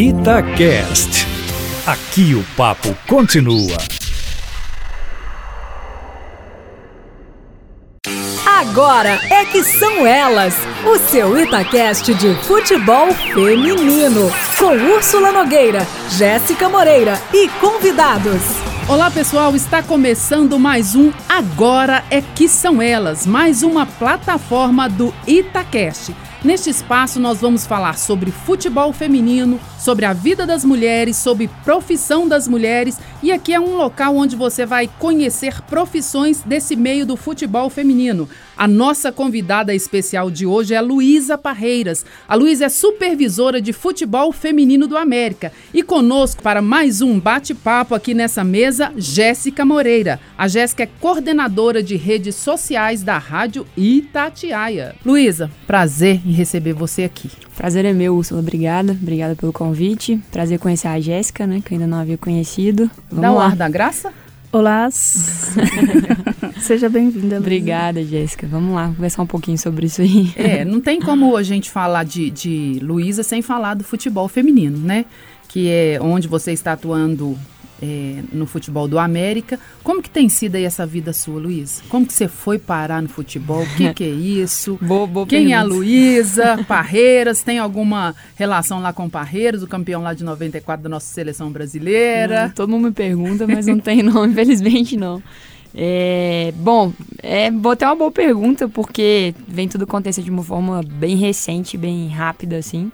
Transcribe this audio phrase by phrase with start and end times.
[0.00, 1.26] Itacast.
[1.86, 3.76] Aqui o papo continua.
[8.46, 10.54] Agora é que são elas,
[10.86, 15.86] o seu Itacast de futebol feminino, com Úrsula Nogueira,
[16.16, 18.40] Jéssica Moreira e convidados.
[18.88, 25.12] Olá pessoal, está começando mais um Agora é que são elas, mais uma plataforma do
[25.26, 26.16] Itacast.
[26.42, 32.28] Neste espaço, nós vamos falar sobre futebol feminino, sobre a vida das mulheres, sobre profissão
[32.28, 32.98] das mulheres.
[33.22, 38.28] E aqui é um local onde você vai conhecer profissões desse meio do futebol feminino.
[38.56, 42.04] A nossa convidada especial de hoje é Luísa Parreiras.
[42.28, 45.50] A Luísa é supervisora de futebol feminino do América.
[45.72, 50.20] E conosco, para mais um bate-papo aqui nessa mesa, Jéssica Moreira.
[50.36, 54.94] A Jéssica é coordenadora de redes sociais da Rádio Itatiaia.
[55.04, 57.30] Luísa, prazer em receber você aqui.
[57.60, 58.40] Prazer é meu, Úrsula.
[58.40, 58.92] Obrigada.
[58.92, 60.18] Obrigada pelo convite.
[60.32, 61.60] Prazer conhecer a Jéssica, né?
[61.62, 62.90] Que eu ainda não havia conhecido.
[63.10, 63.46] Vamos Dá um lá.
[63.48, 64.10] ar da graça?
[64.50, 64.88] Olá.
[66.58, 67.36] Seja bem-vinda.
[67.36, 68.46] Obrigada, Jéssica.
[68.46, 70.32] Vamos lá conversar um pouquinho sobre isso aí.
[70.36, 74.78] É, não tem como a gente falar de, de Luísa sem falar do futebol feminino,
[74.78, 75.04] né?
[75.46, 77.38] Que é onde você está atuando
[77.82, 79.58] é, no futebol do América.
[79.82, 81.82] Como que tem sido aí essa vida sua, Luísa?
[81.88, 83.62] Como que você foi parar no futebol?
[83.62, 84.78] O que, que é isso?
[84.82, 85.56] boa, boa Quem pergunta.
[85.56, 86.64] é a Luísa?
[86.68, 87.42] Parreiras?
[87.42, 92.46] Tem alguma relação lá com Parreiras, o campeão lá de 94 da nossa seleção brasileira?
[92.46, 95.22] Não, todo mundo me pergunta, mas não tem não, infelizmente não.
[95.72, 101.16] É, bom, é até uma boa pergunta, porque vem tudo acontecer de uma forma bem
[101.16, 102.90] recente, bem rápida, assim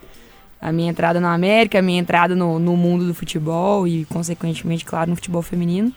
[0.60, 4.84] a minha entrada na América, a minha entrada no, no mundo do futebol e, consequentemente,
[4.84, 5.92] claro, no futebol feminino.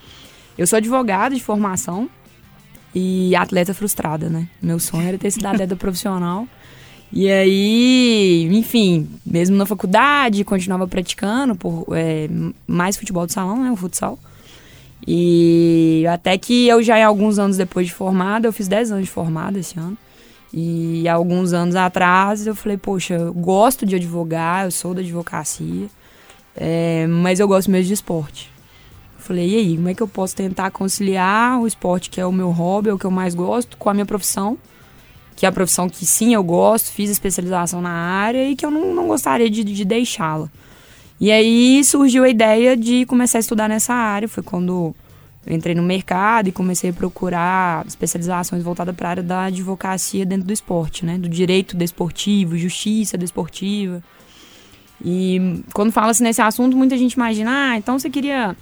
[0.58, 2.10] Eu sou advogada de formação
[2.94, 4.48] e atleta frustrada, né?
[4.62, 6.48] Meu sonho era ter sido atleta profissional.
[7.12, 12.30] E aí, enfim, mesmo na faculdade, continuava praticando por é,
[12.68, 13.72] mais futebol de salão, né?
[13.72, 14.20] O futsal.
[15.08, 19.12] E até que eu já, alguns anos depois de formada, eu fiz 10 anos de
[19.12, 19.98] formada esse ano.
[20.54, 25.88] E alguns anos atrás eu falei, poxa, eu gosto de advogar, eu sou da advocacia,
[26.56, 28.50] é, mas eu gosto mesmo de esporte.
[29.18, 32.26] Eu falei, e aí, como é que eu posso tentar conciliar o esporte, que é
[32.26, 34.58] o meu hobby, é o que eu mais gosto, com a minha profissão,
[35.36, 38.72] que é a profissão que sim eu gosto, fiz especialização na área e que eu
[38.72, 40.50] não, não gostaria de, de deixá-la.
[41.20, 44.96] E aí surgiu a ideia de começar a estudar nessa área, foi quando
[45.50, 50.24] eu entrei no mercado e comecei a procurar especializações voltadas para a área da advocacia
[50.24, 51.18] dentro do esporte, né?
[51.18, 54.04] Do direito desportivo, justiça desportiva.
[55.04, 58.56] E quando fala-se nesse assunto, muita gente imagina, ah, então você queria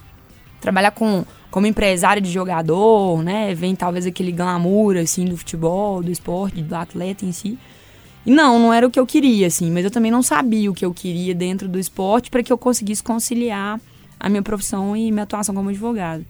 [0.61, 3.53] trabalhar com, como empresário de jogador, né?
[3.53, 7.59] Vem talvez aquele glamour, assim, do futebol, do esporte, do atleta em si.
[8.25, 10.73] E não, não era o que eu queria, assim, mas eu também não sabia o
[10.73, 13.77] que eu queria dentro do esporte para que eu conseguisse conciliar
[14.17, 16.25] a minha profissão e minha atuação como advogado.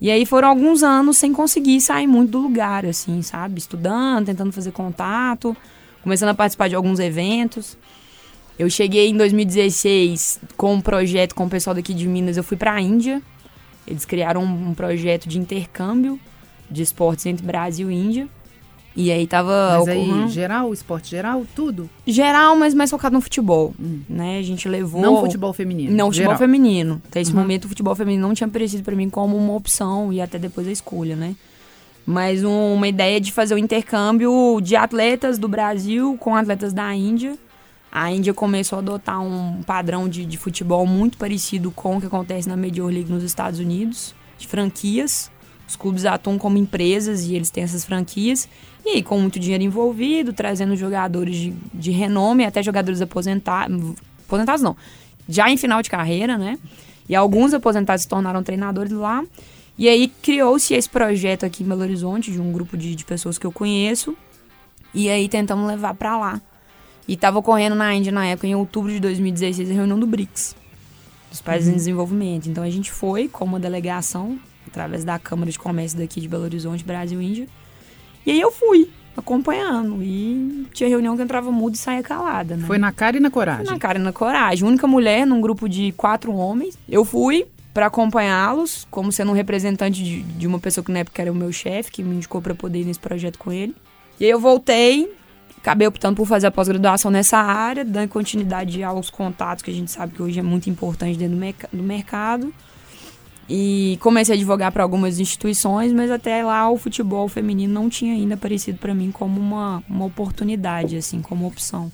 [0.00, 3.58] E aí foram alguns anos sem conseguir sair muito do lugar, assim, sabe?
[3.58, 5.56] Estudando, tentando fazer contato,
[6.02, 7.76] começando a participar de alguns eventos.
[8.58, 12.56] Eu cheguei em 2016 com um projeto com o pessoal daqui de Minas, eu fui
[12.56, 13.22] para a Índia.
[13.86, 16.18] Eles criaram um, projeto de intercâmbio
[16.70, 18.28] de esportes entre Brasil e Índia.
[18.96, 19.78] E aí tava.
[19.78, 20.28] Mas aí, uhum.
[20.28, 21.90] geral, esporte geral, tudo?
[22.06, 23.74] Geral, mas mais focado no futebol.
[23.80, 24.00] Hum.
[24.08, 24.38] Né?
[24.38, 25.00] A gente levou.
[25.00, 25.90] Não futebol feminino.
[25.90, 26.38] Não, futebol geral.
[26.38, 27.02] feminino.
[27.08, 27.40] Até esse uhum.
[27.40, 30.68] momento, o futebol feminino não tinha aparecido para mim como uma opção e até depois
[30.68, 31.34] a escolha, né?
[32.06, 36.72] Mas um, uma ideia de fazer o um intercâmbio de atletas do Brasil com atletas
[36.72, 37.36] da Índia.
[37.90, 42.06] A Índia começou a adotar um padrão de, de futebol muito parecido com o que
[42.06, 45.30] acontece na Major League nos Estados Unidos, de franquias.
[45.66, 48.48] Os clubes atuam como empresas e eles têm essas franquias.
[48.84, 53.94] E aí, com muito dinheiro envolvido, trazendo jogadores de, de renome, até jogadores aposentados.
[54.26, 54.76] Aposentados não.
[55.28, 56.58] Já em final de carreira, né?
[57.08, 59.24] E alguns aposentados se tornaram treinadores lá.
[59.76, 63.38] E aí criou-se esse projeto aqui em Belo Horizonte, de um grupo de, de pessoas
[63.38, 64.16] que eu conheço.
[64.92, 66.40] E aí tentamos levar para lá.
[67.06, 70.56] E estava ocorrendo na Índia na época, em outubro de 2016, a reunião do BRICS,
[71.30, 71.74] dos países uhum.
[71.74, 72.48] em desenvolvimento.
[72.48, 74.38] Então a gente foi com uma delegação,
[74.74, 77.48] através da Câmara de Comércio daqui de Belo Horizonte, Brasil e Índia.
[78.26, 80.02] E aí eu fui, acompanhando.
[80.02, 82.66] E tinha reunião que entrava mudo e saía calada, né?
[82.66, 83.64] Foi na cara e na coragem?
[83.64, 84.66] Foi na cara e na coragem.
[84.66, 86.76] Única mulher num grupo de quatro homens.
[86.88, 91.20] Eu fui para acompanhá-los, como sendo um representante de, de, uma pessoa que na época
[91.20, 93.74] era o meu chefe, que me indicou para poder ir nesse projeto com ele.
[94.18, 95.12] E aí eu voltei,
[95.58, 99.90] acabei optando por fazer a pós-graduação nessa área, dando continuidade aos contatos que a gente
[99.90, 102.54] sabe que hoje é muito importante dentro do, do mercado.
[103.48, 108.14] E comecei a advogar para algumas instituições, mas até lá o futebol feminino não tinha
[108.14, 111.92] ainda aparecido para mim como uma, uma oportunidade, assim, como opção.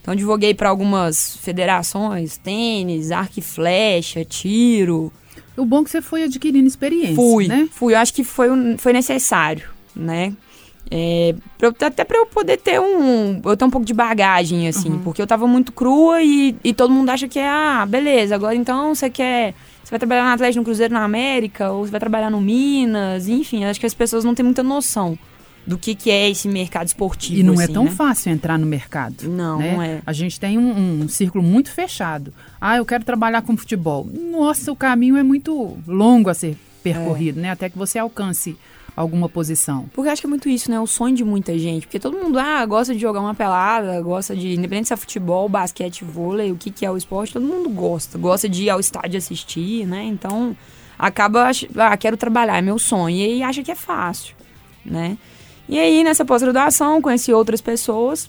[0.00, 5.12] Então, advoguei para algumas federações, tênis, arco e flecha, tiro.
[5.56, 7.68] O bom é que você foi adquirindo experiência, Fui, né?
[7.70, 7.94] fui.
[7.94, 10.32] Eu acho que foi, foi necessário, né?
[10.90, 13.40] É, eu- até para eu poder ter um.
[13.44, 14.98] Eu ter um pouco de bagagem, assim, Uhum.
[14.98, 18.54] porque eu tava muito crua e, e todo mundo acha que é, ah, beleza, agora
[18.56, 19.54] então você quer.
[19.82, 23.28] Você vai trabalhar na Atlético no Cruzeiro na América, ou você vai trabalhar no Minas,
[23.28, 25.18] enfim, acho que as pessoas não têm muita noção
[25.66, 27.38] do que, que é esse mercado esportivo.
[27.38, 27.90] E não é assim, tão né?
[27.90, 29.28] fácil entrar no mercado.
[29.28, 29.72] Não, né?
[29.72, 30.02] não é.
[30.04, 32.32] A gente tem um, um círculo muito fechado.
[32.60, 34.08] Ah, eu quero trabalhar com futebol.
[34.12, 37.42] Nossa, o caminho é muito longo a ser percorrido, É.
[37.42, 37.50] né?
[37.50, 38.56] Até que você alcance
[38.94, 39.86] alguma posição.
[39.92, 40.78] Porque eu acho que é muito isso, né?
[40.78, 41.86] O sonho de muita gente.
[41.86, 44.54] Porque todo mundo, ah, gosta de jogar uma pelada, gosta de.
[44.54, 48.18] Independente se é futebol, basquete, vôlei, o que, que é o esporte, todo mundo gosta.
[48.18, 50.04] Gosta de ir ao estádio assistir, né?
[50.04, 50.56] Então,
[50.98, 53.16] acaba, ah, quero trabalhar, é meu sonho.
[53.16, 54.34] E aí acha que é fácil,
[54.84, 55.16] né?
[55.68, 58.28] E aí, nessa pós-graduação, conheci outras pessoas.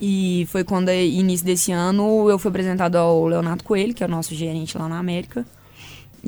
[0.00, 4.10] E foi quando, início desse ano, eu fui apresentado ao Leonardo Coelho, que é o
[4.10, 5.44] nosso gerente lá na América.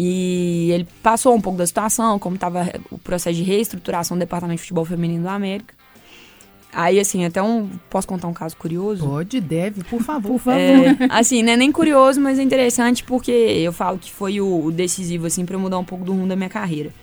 [0.02, 4.56] E ele passou um pouco da situação, como estava o processo de reestruturação do Departamento
[4.56, 5.75] de Futebol Feminino da América.
[6.73, 7.69] Aí, assim, até um.
[7.91, 9.06] Posso contar um caso curioso?
[9.06, 10.31] Pode, deve, por favor.
[10.31, 10.58] Por favor.
[10.58, 14.64] É, assim, não é nem curioso, mas é interessante porque eu falo que foi o,
[14.64, 16.94] o decisivo, assim, para mudar um pouco do rumo da minha carreira.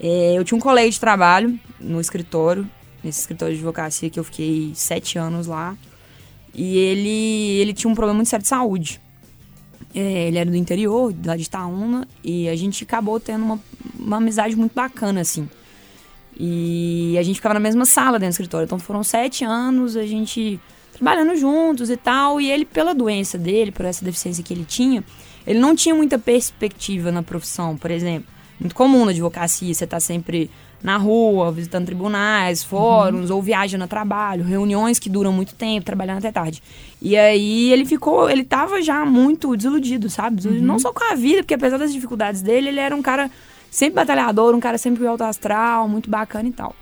[0.00, 2.70] É, eu tinha um colega de trabalho no escritório,
[3.02, 5.76] nesse escritório de advocacia que eu fiquei sete anos lá.
[6.54, 9.00] E ele, ele tinha um problema muito sério de saúde.
[9.94, 13.60] É, ele era do interior, lá de Itaúna, e a gente acabou tendo uma,
[13.98, 15.48] uma amizade muito bacana, assim.
[16.38, 18.64] E a gente ficava na mesma sala dentro do escritório.
[18.64, 20.60] Então foram sete anos, a gente
[20.92, 22.40] trabalhando juntos e tal.
[22.40, 25.02] E ele, pela doença dele, por essa deficiência que ele tinha,
[25.46, 28.28] ele não tinha muita perspectiva na profissão, por exemplo.
[28.60, 30.50] Muito comum na advocacia, você tá sempre
[30.82, 36.18] na rua, visitando tribunais, fóruns, ou viaja no trabalho, reuniões que duram muito tempo, trabalhando
[36.18, 36.62] até tarde.
[37.02, 40.36] E aí ele ficou, ele tava já muito desiludido, sabe?
[40.36, 43.30] Desiludido Não só com a vida, porque apesar das dificuldades dele, ele era um cara
[43.70, 46.74] sempre batalhador, um cara sempre alto astral, muito bacana e tal.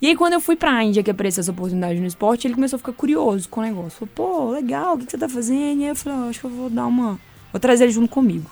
[0.00, 2.76] E aí, quando eu fui pra Índia, que apareceu essa oportunidade no esporte, ele começou
[2.76, 4.06] a ficar curioso com o negócio.
[4.06, 5.80] Falou, pô, legal, o que que você tá fazendo?
[5.80, 7.18] E aí eu falei, "Ah, acho que eu vou dar uma.
[7.52, 8.48] Vou trazer ele junto comigo.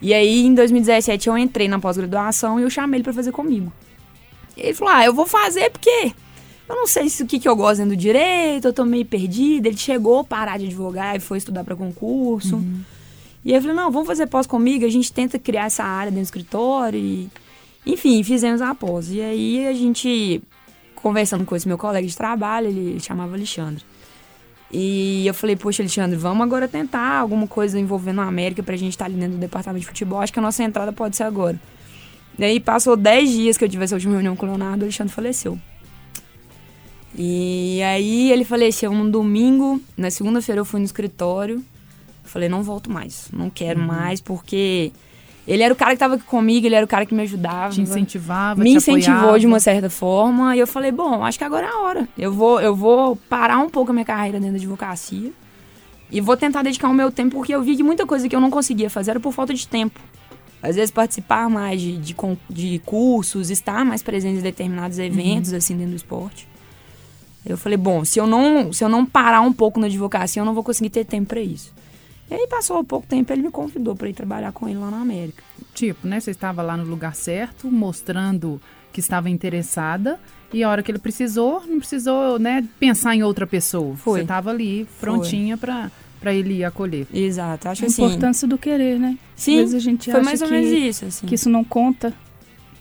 [0.00, 3.72] E aí, em 2017, eu entrei na pós-graduação e eu chamei ele pra fazer comigo.
[4.60, 6.12] E ele falou, ah, eu vou fazer porque
[6.68, 9.04] eu não sei se o que, que eu gosto dentro do direito, eu tô meio
[9.04, 9.68] perdida.
[9.68, 12.62] Ele chegou a parar de advogar e foi estudar pra concurso.
[13.44, 16.10] E aí eu falei, não, vamos fazer pós comigo, a gente tenta criar essa área
[16.10, 17.28] dentro do escritório e...
[17.86, 19.10] Enfim, fizemos a pós.
[19.10, 20.42] E aí a gente,
[20.94, 23.82] conversando com esse meu colega de trabalho, ele chamava Alexandre.
[24.70, 28.92] E eu falei, poxa, Alexandre, vamos agora tentar alguma coisa envolvendo a América pra gente
[28.92, 30.20] estar ali dentro do departamento de futebol.
[30.20, 31.58] Acho que a nossa entrada pode ser agora.
[32.38, 34.84] E aí passou 10 dias que eu tive essa última reunião com o Leonardo, o
[34.84, 35.58] Alexandre faleceu.
[37.16, 41.62] E aí ele faleceu num domingo, na segunda-feira eu fui no escritório.
[42.24, 44.92] Falei, não volto mais, não quero mais, porque
[45.46, 47.74] ele era o cara que tava aqui comigo, ele era o cara que me ajudava.
[47.74, 49.40] Te incentivava, me te incentivou apoiava.
[49.40, 50.54] de uma certa forma.
[50.54, 52.08] E eu falei, bom, acho que agora é a hora.
[52.16, 55.32] Eu vou, eu vou parar um pouco a minha carreira dentro da advocacia.
[56.08, 58.40] E vou tentar dedicar o meu tempo, porque eu vi que muita coisa que eu
[58.40, 60.00] não conseguia fazer era por falta de tempo.
[60.62, 62.14] Às vezes participar mais de, de,
[62.50, 66.46] de cursos, estar mais presente em determinados eventos, assim, dentro do esporte.
[67.44, 70.44] Eu falei, bom, se eu não, se eu não parar um pouco na advocacia, eu
[70.44, 71.72] não vou conseguir ter tempo para isso.
[72.30, 74.90] E aí passou um pouco tempo, ele me convidou para ir trabalhar com ele lá
[74.90, 75.42] na América.
[75.74, 76.20] Tipo, né?
[76.20, 78.60] Você estava lá no lugar certo, mostrando
[78.92, 80.20] que estava interessada.
[80.52, 83.96] E a hora que ele precisou, não precisou, né, pensar em outra pessoa.
[83.96, 84.18] Foi.
[84.20, 87.06] Você estava ali prontinha para para ele ir acolher.
[87.12, 88.04] Exato, acho A assim.
[88.04, 89.16] importância do querer, né?
[89.34, 91.26] Sim, Às vezes a gente foi mais ou que, menos isso, assim.
[91.26, 92.12] que isso não conta.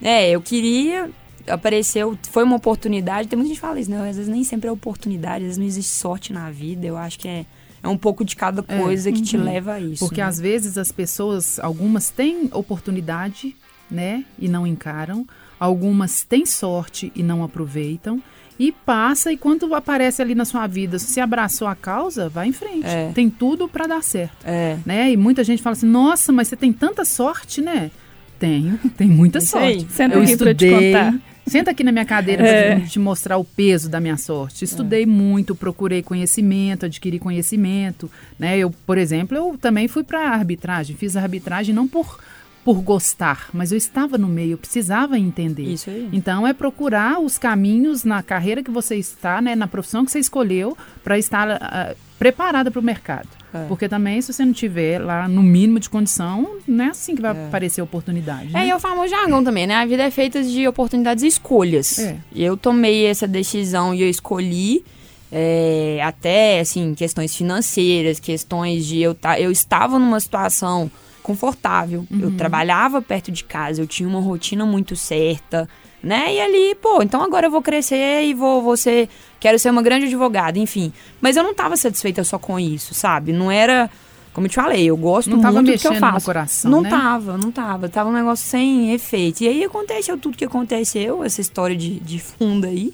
[0.01, 1.09] É, eu queria,
[1.47, 3.97] apareceu, foi uma oportunidade, tem muita gente que fala isso, né?
[4.09, 7.17] Às vezes nem sempre é oportunidade, às vezes não existe sorte na vida, eu acho
[7.19, 7.45] que é,
[7.81, 9.43] é um pouco de cada É, coisa que te uhum.
[9.43, 10.05] leva a isso.
[10.05, 10.27] Porque né?
[10.27, 13.55] às vezes as pessoas, algumas têm oportunidade,
[13.89, 15.25] né, e não encaram.
[15.59, 18.21] Algumas têm sorte e não aproveitam.
[18.59, 22.51] E passa, e quando aparece ali na sua vida, se abraçou a causa, vai em
[22.51, 22.85] frente.
[22.85, 23.09] É.
[23.15, 24.35] Tem tudo para dar certo.
[24.45, 25.11] É, né?
[25.11, 27.89] E muita gente fala assim, nossa, mas você tem tanta sorte, né?
[28.37, 29.79] Tenho, tenho muita Isso aí.
[29.79, 29.93] sorte.
[29.93, 30.91] Senta Eu aqui pra eu te estudei.
[30.93, 31.19] contar.
[31.47, 32.75] Senta aqui na minha cadeira É.
[32.75, 34.63] pra te mostrar o peso da minha sorte.
[34.65, 38.57] Estudei muito, procurei conhecimento, adquiri conhecimento, né?
[38.57, 42.19] Eu, por exemplo, eu também fui para arbitragem, fiz a arbitragem não por
[42.63, 45.63] por gostar, mas eu estava no meio, eu precisava entender.
[45.63, 46.09] isso aí.
[46.11, 50.19] Então é procurar os caminhos na carreira que você está, né, na profissão que você
[50.19, 53.27] escolheu, para estar ah, preparada para o mercado.
[53.51, 53.65] É.
[53.67, 57.21] Porque também, se você não tiver lá no mínimo de condição, não é assim que
[57.21, 57.47] vai É.
[57.47, 58.49] aparecer oportunidade.
[58.49, 58.67] É, né?
[58.67, 59.75] e é o famoso jargão também, né?
[59.75, 61.97] A vida é feita de oportunidades e escolhas.
[61.97, 62.17] É.
[62.31, 64.83] E eu tomei essa decisão e eu escolhi.
[65.31, 70.89] é, até assim questões financeiras, questões de eu tá, eu estava numa situação
[71.29, 75.69] confortável, eu trabalhava perto de casa, eu tinha uma rotina muito certa,
[76.01, 76.33] né?
[76.33, 79.07] E ali, pô, então agora eu vou crescer e vou, vou ser,
[79.39, 80.91] quero ser uma grande advogada, enfim.
[81.21, 83.31] Mas eu não estava satisfeita só com isso, sabe?
[83.31, 83.91] Não era,
[84.33, 86.25] como eu te falei, eu gosto Não tava muito do que eu mexendo no faço.
[86.25, 86.89] coração, não né?
[86.89, 87.87] tava, não tava.
[87.89, 89.41] Tava um negócio sem efeito.
[89.43, 92.91] E aí aconteceu tudo que aconteceu, essa história de, de fundo aí.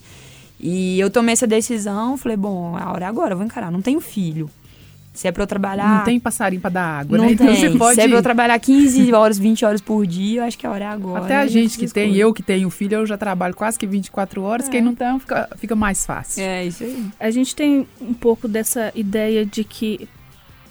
[0.60, 3.72] E eu tomei essa decisão, falei, bom, a hora é agora, eu vou encarar.
[3.72, 4.50] Não tenho filho.
[5.16, 5.98] Se é pra eu trabalhar.
[6.00, 7.32] Não tem passarinho pra dar água, Não né?
[7.32, 7.56] Então tem.
[7.56, 7.96] você pode.
[7.96, 10.70] Se é pra eu trabalhar 15 horas, 20 horas por dia, eu acho que a
[10.72, 11.24] hora é agora.
[11.24, 12.20] Até a E gente que tem, coisas.
[12.22, 14.68] eu que tenho filho, eu já trabalho quase que 24 horas.
[14.68, 16.44] Quem não tem, fica, fica mais fácil.
[16.44, 17.06] É, isso aí.
[17.20, 20.08] A gente tem um pouco dessa ideia de que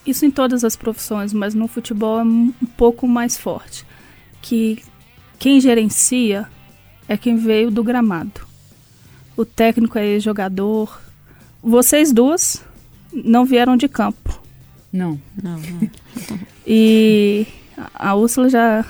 [0.07, 3.87] isso em todas as profissões, mas no futebol é um um pouco mais forte,
[4.43, 4.83] que
[5.39, 6.47] quem gerencia
[7.09, 8.43] é quem veio do gramado.
[9.35, 11.01] O técnico é jogador.
[11.63, 12.63] Vocês duas
[13.25, 14.41] não vieram de campo.
[14.93, 15.21] Não.
[15.43, 15.91] Não, não.
[16.67, 17.47] E
[17.95, 18.87] a Úrsula já,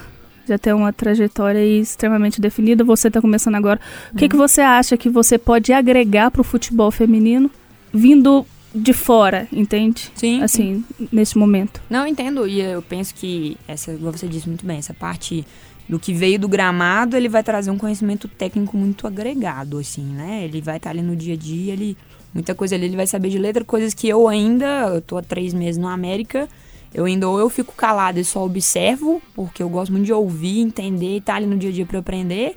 [0.47, 2.85] já tem uma trajetória aí extremamente definida.
[2.85, 3.81] Você está começando agora.
[4.13, 7.51] O que, que você acha que você pode agregar para o futebol feminino
[7.93, 10.11] vindo de fora, entende?
[10.15, 10.43] Sim.
[10.43, 11.81] Assim, nesse momento.
[11.89, 12.47] Não, eu entendo.
[12.47, 15.45] E eu penso que, essa, igual você disse muito bem, essa parte
[15.89, 20.45] do que veio do gramado, ele vai trazer um conhecimento técnico muito agregado, assim, né?
[20.45, 21.97] Ele vai estar ali no dia a dia, ele,
[22.35, 25.23] muita coisa ali ele vai saber de letra, coisas que eu ainda, eu tô há
[25.23, 26.49] três meses no América,
[26.93, 30.61] eu ainda ou eu fico calado e só observo, porque eu gosto muito de ouvir,
[30.61, 32.57] entender e estar ali no dia a dia para aprender,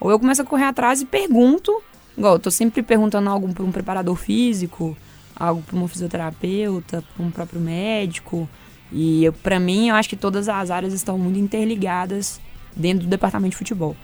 [0.00, 1.82] ou eu começo a correr atrás e pergunto,
[2.16, 4.96] igual eu tô sempre perguntando algo para um preparador físico,
[5.34, 8.48] algo para uma fisioterapeuta, para um próprio médico,
[8.92, 12.40] e para mim, eu acho que todas as áreas estão muito interligadas
[12.74, 13.96] dentro do departamento de futebol.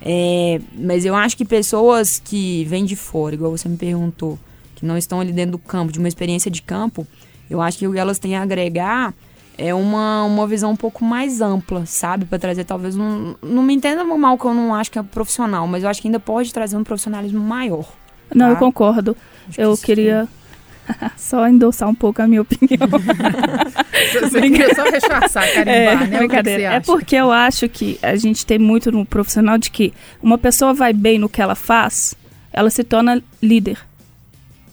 [0.00, 4.38] É, mas eu acho que pessoas que vêm de fora, igual você me perguntou,
[4.78, 7.06] que não estão ali dentro do campo, de uma experiência de campo,
[7.50, 9.12] eu acho que o que elas têm a agregar
[9.56, 12.24] é uma, uma visão um pouco mais ampla, sabe?
[12.24, 13.34] Para trazer talvez um.
[13.42, 16.06] Não me entenda mal que eu não acho que é profissional, mas eu acho que
[16.06, 17.84] ainda pode trazer um profissionalismo maior.
[18.32, 18.58] Não, eu Tá.
[18.60, 19.16] concordo.
[19.48, 20.28] Acho Eu isso queria
[21.16, 22.86] só endossar um pouco a minha opinião.
[24.22, 25.94] Você queria só rechaçar, carimbar, né?
[25.94, 26.60] O que que brincadeira.
[26.70, 29.92] você É porque eu acho que a gente tem muito no profissional de que
[30.22, 32.14] uma pessoa vai bem no que ela faz,
[32.52, 33.78] ela se torna líder.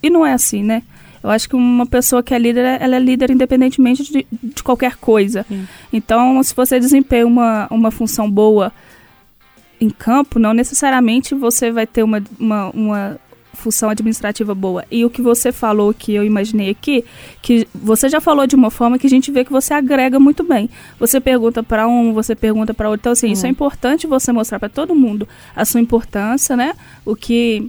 [0.06, 0.82] E não é assim, né?
[1.22, 4.94] Eu acho que uma pessoa que é líder, ela é líder independentemente de, de qualquer
[4.94, 5.44] coisa.
[5.48, 5.66] Sim.
[5.92, 8.72] Então, se você desempenha uma, uma função boa
[9.80, 13.20] em campo, não necessariamente você vai ter uma, uma, uma
[13.54, 14.84] função administrativa boa.
[14.88, 17.04] E o que você falou, que eu imaginei aqui,
[17.42, 20.44] que você já falou de uma forma que a gente vê que você agrega muito
[20.44, 20.70] bem.
[21.00, 23.02] Você pergunta para um, você pergunta para outro.
[23.02, 26.74] Então, assim, isso é importante você mostrar para todo mundo a sua importância, né?
[27.04, 27.68] O que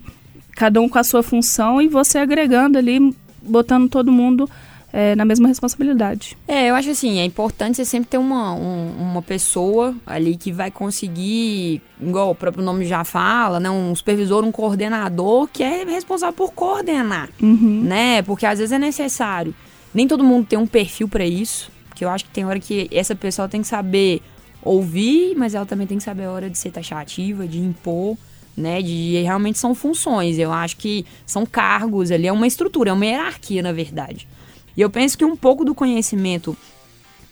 [0.58, 4.50] cada um com a sua função e você agregando ali, botando todo mundo
[4.92, 6.36] eh, na mesma responsabilidade.
[6.48, 10.52] É, eu acho assim, é importante você sempre ter uma, um- uma pessoa ali que
[10.52, 13.70] vai conseguir, igual o próprio nome já fala, né?
[13.70, 17.82] Um supervisor, um coordenador que é responsável por coordenar, Uhum.
[17.84, 18.22] né?
[18.24, 19.54] Porque às vezes é necessário.
[19.94, 22.88] Nem todo mundo tem um perfil pra isso, porque eu acho que tem hora que
[22.92, 24.22] essa pessoa tem que saber
[24.64, 28.18] ouvir, mas ela também tem que saber a hora de ser taxativa, de impor,
[28.58, 28.82] né?
[28.82, 30.38] De realmente são funções.
[30.40, 34.28] Eu acho que são cargos ali, é uma estrutura, é uma hierarquia, na verdade.
[34.76, 36.58] E eu penso que um pouco do conhecimento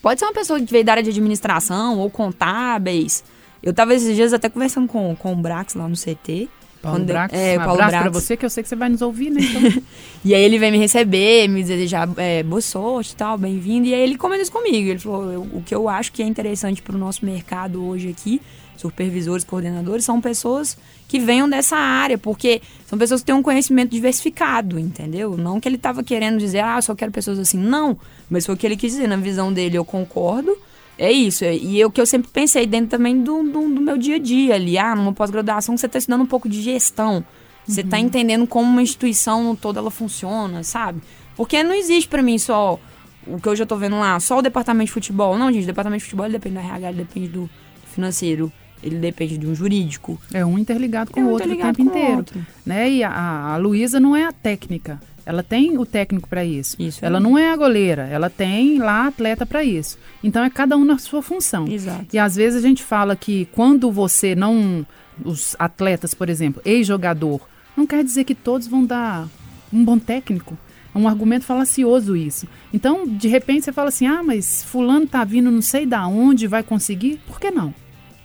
[0.02, 3.24] pode ser uma pessoa que veio da área de administração ou contábeis.
[3.64, 6.48] Eu tava esses dias até conversando com, com o Brax lá no CT.
[6.82, 8.24] Paulo Quando- Brax, é, um Paulo abraço pra Brax.
[8.24, 9.42] você, que eu sei que você vai nos ouvir, né?
[9.42, 9.84] Então,
[10.24, 13.88] E aí ele veio me receber, me desejar é, boa sorte e tal, bem-vindo.
[13.88, 14.90] E aí ele comentou isso comigo.
[14.90, 18.10] Ele falou, "Eu- o que eu acho que é interessante para o nosso mercado hoje
[18.10, 18.40] aqui,
[18.76, 20.78] supervisores, coordenadores, são pessoas
[21.08, 25.38] que venham dessa área, porque são pessoas que têm um conhecimento diversificado, entendeu?
[25.38, 27.58] Não que ele estava querendo dizer, ah, eu só quero pessoas assim.
[27.58, 27.98] Não,
[28.30, 29.08] mas foi o que ele quis dizer.
[29.08, 30.56] Na visão dele, eu concordo.
[30.98, 31.44] É isso.
[31.44, 34.20] E é o que eu sempre pensei dentro também do, do, do meu dia a
[34.20, 34.78] dia ali.
[34.78, 37.24] Ah, numa pós-graduação você está estudando um pouco de gestão.
[37.68, 41.02] Você tá entendendo como uma instituição no todo ela funciona, sabe?
[41.36, 42.80] Porque não existe pra mim só
[43.26, 45.38] o que eu já tô vendo lá, só o departamento de futebol.
[45.38, 47.50] Não, gente, o departamento de futebol depende do RH, depende do
[47.94, 48.52] financeiro,
[48.86, 50.20] ele depende de um jurídico.
[50.34, 52.18] é um interligado com É o um outro o tempo o inteiro.
[52.18, 52.46] outro.
[52.66, 52.90] Né?
[52.90, 53.12] E a,
[53.54, 55.02] a Luísa não é a técnica.
[55.26, 56.76] Ela tem o técnico para isso.
[56.80, 57.24] Isso Ela aí.
[57.24, 58.04] não é a goleira.
[58.04, 59.98] Ela tem lá atleta para isso.
[60.24, 61.68] Então é cada um na sua função.
[61.68, 62.06] Exato.
[62.14, 64.86] E às vezes a gente fala que quando você não.
[65.24, 67.40] Os atletas, por exemplo, ex-jogador,
[67.76, 69.28] não quer dizer que todos vão dar
[69.74, 70.58] um bom técnico.
[70.94, 72.48] É um argumento falacioso isso.
[72.74, 76.46] Então, de repente, você fala assim: ah, mas Fulano tá vindo não sei da onde,
[76.48, 77.20] vai conseguir?
[77.26, 77.74] Por que não?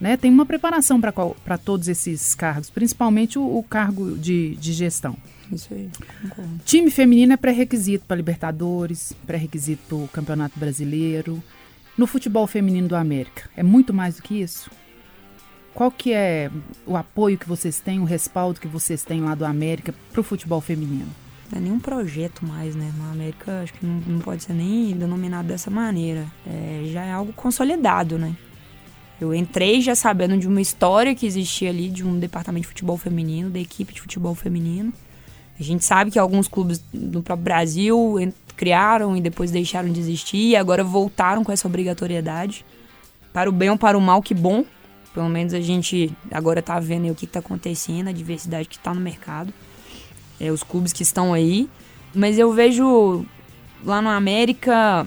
[0.00, 0.16] Né?
[0.16, 5.16] Tem uma preparação para todos esses cargos, principalmente o, o cargo de, de gestão.
[5.52, 5.90] Isso aí,
[6.22, 6.60] concordo.
[6.64, 11.42] Time feminino é pré-requisito para Libertadores, pré-requisito para o Campeonato Brasileiro.
[11.98, 14.70] No futebol feminino do América, é muito mais do que isso?
[15.74, 16.50] Qual que é
[16.86, 20.24] o apoio que vocês têm, o respaldo que vocês têm lá do América para o
[20.24, 21.08] futebol feminino?
[21.50, 22.92] Não é nenhum projeto mais, né?
[22.96, 26.26] Na América, acho que não, não pode ser nem denominado dessa maneira.
[26.46, 28.34] É, já é algo consolidado, né?
[29.20, 32.96] Eu entrei já sabendo de uma história que existia ali, de um departamento de futebol
[32.96, 34.92] feminino, da equipe de futebol feminino.
[35.58, 38.16] A gente sabe que alguns clubes no próprio Brasil
[38.56, 42.64] criaram e depois deixaram de existir e agora voltaram com essa obrigatoriedade.
[43.30, 44.64] Para o bem ou para o mal, que bom.
[45.12, 48.94] Pelo menos a gente agora tá vendo o que está acontecendo, a diversidade que está
[48.94, 49.52] no mercado.
[50.40, 51.68] É, os clubes que estão aí.
[52.14, 53.26] Mas eu vejo
[53.84, 55.06] lá no América.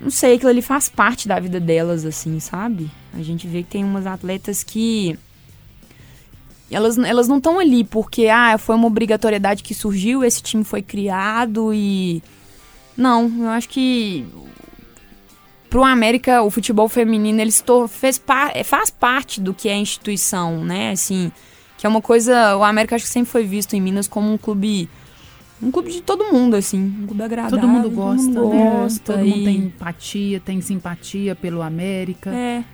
[0.00, 2.90] Não sei, aquilo ali faz parte da vida delas, assim, sabe?
[3.12, 5.18] A gente vê que tem umas atletas que.
[6.70, 10.82] Elas, elas não estão ali porque, ah, foi uma obrigatoriedade que surgiu, esse time foi
[10.82, 12.22] criado e.
[12.96, 14.26] Não, eu acho que.
[15.70, 17.50] Pro América, o futebol feminino, ele
[17.88, 20.90] fez par faz parte do que é a instituição, né?
[20.90, 21.32] Assim,
[21.76, 22.56] que é uma coisa.
[22.56, 24.88] O América acho que sempre foi visto em Minas como um clube.
[25.62, 26.78] Um clube de todo mundo, assim.
[27.02, 27.58] Um clube agradável.
[27.58, 28.80] Todo mundo gosta, todo mundo né?
[28.80, 29.12] gosta.
[29.12, 32.30] Todo mundo tem empatia, tem simpatia pelo América.
[32.34, 32.64] É,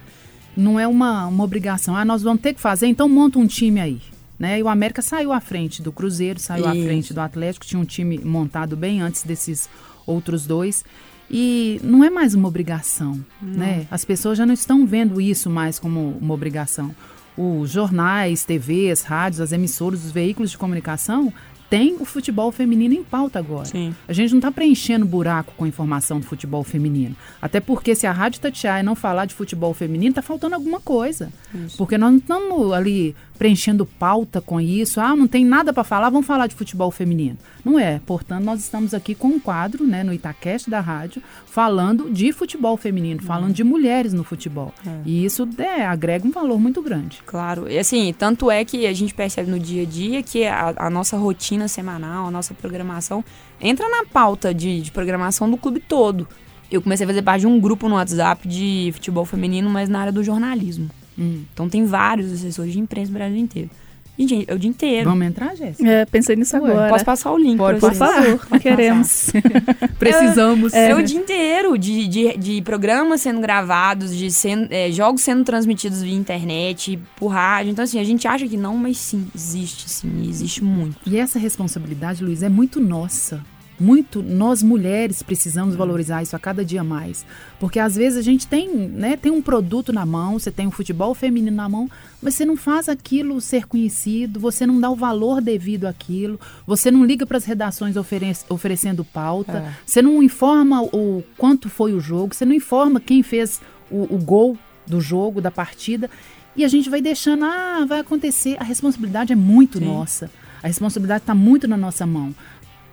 [0.56, 1.94] Não é uma, uma obrigação.
[1.94, 4.00] Ah, nós vamos ter que fazer, então monta um time aí.
[4.38, 4.58] Né?
[4.58, 6.84] E o América saiu à frente do Cruzeiro, saiu à Isso.
[6.86, 9.68] frente do Atlético, tinha um time montado bem antes desses
[10.06, 10.82] outros dois.
[11.30, 13.86] E não é mais uma obrigação, né?
[13.90, 16.92] As pessoas já não estão vendo isso mais como uma obrigação.
[17.36, 21.32] Os jornais, TVs, rádios, as emissoras, os veículos de comunicação
[21.70, 23.64] têm o futebol feminino em pauta agora.
[23.64, 23.94] sim.
[24.08, 27.14] A gente não está preenchendo buraco com informação do futebol feminino.
[27.40, 31.32] Até porque se a Rádio Tatiaia não falar de futebol feminino, está faltando alguma coisa.
[31.54, 31.78] Isso.
[31.78, 35.00] Porque nós não estamos ali preenchendo pauta com isso.
[35.00, 37.38] Ah, não tem nada para falar, vamos falar de futebol feminino.
[37.64, 37.98] Não é.
[38.04, 42.76] Portanto, nós estamos aqui com um quadro né, no Itacast da rádio falando de futebol
[42.76, 44.74] feminino, falando de mulheres no futebol.
[44.86, 44.90] É.
[45.06, 47.22] E isso é, agrega um valor muito grande.
[47.24, 50.74] Claro, e assim, tanto é que a gente percebe no dia a dia que a,
[50.76, 53.24] a nossa rotina semanal, a nossa programação
[53.58, 56.28] entra na pauta de, de programação do clube todo.
[56.70, 60.00] Eu comecei a fazer parte de um grupo no WhatsApp de futebol feminino, mas na
[60.00, 60.90] área do jornalismo.
[61.20, 61.42] Hum.
[61.52, 63.70] Então tem vários assessores de imprensa no Brasil inteiro.
[64.18, 65.08] Gente, é o dia inteiro.
[65.08, 65.88] Vamos entrar, Jéssica?
[65.88, 66.90] É, pensei nisso Ué, agora.
[66.90, 69.30] Posso passar o link Pode Por favor, queremos.
[69.98, 70.74] Precisamos.
[70.74, 75.42] É o dia inteiro de, de, de programas sendo gravados, de sendo, é, jogos sendo
[75.42, 77.72] transmitidos via internet, por rádio.
[77.72, 80.96] Então, assim, a gente acha que não, mas sim, existe sim, e existe muito.
[81.06, 83.42] E essa responsabilidade, Luiz, é muito nossa.
[83.80, 87.24] Muito, nós mulheres precisamos valorizar isso a cada dia mais.
[87.58, 90.70] Porque às vezes a gente tem, né, tem um produto na mão, você tem um
[90.70, 91.88] futebol feminino na mão,
[92.20, 96.90] mas você não faz aquilo ser conhecido, você não dá o valor devido àquilo, você
[96.90, 99.72] não liga para as redações ofere- oferecendo pauta, É.
[99.86, 104.18] você não informa o quanto foi o jogo, você não informa quem fez o, o
[104.18, 106.10] gol do jogo, da partida.
[106.54, 108.56] E a gente vai deixando, ah, vai acontecer.
[108.60, 109.84] A responsabilidade é muito Sim.
[109.86, 110.30] nossa.
[110.62, 112.34] A responsabilidade está muito na nossa mão.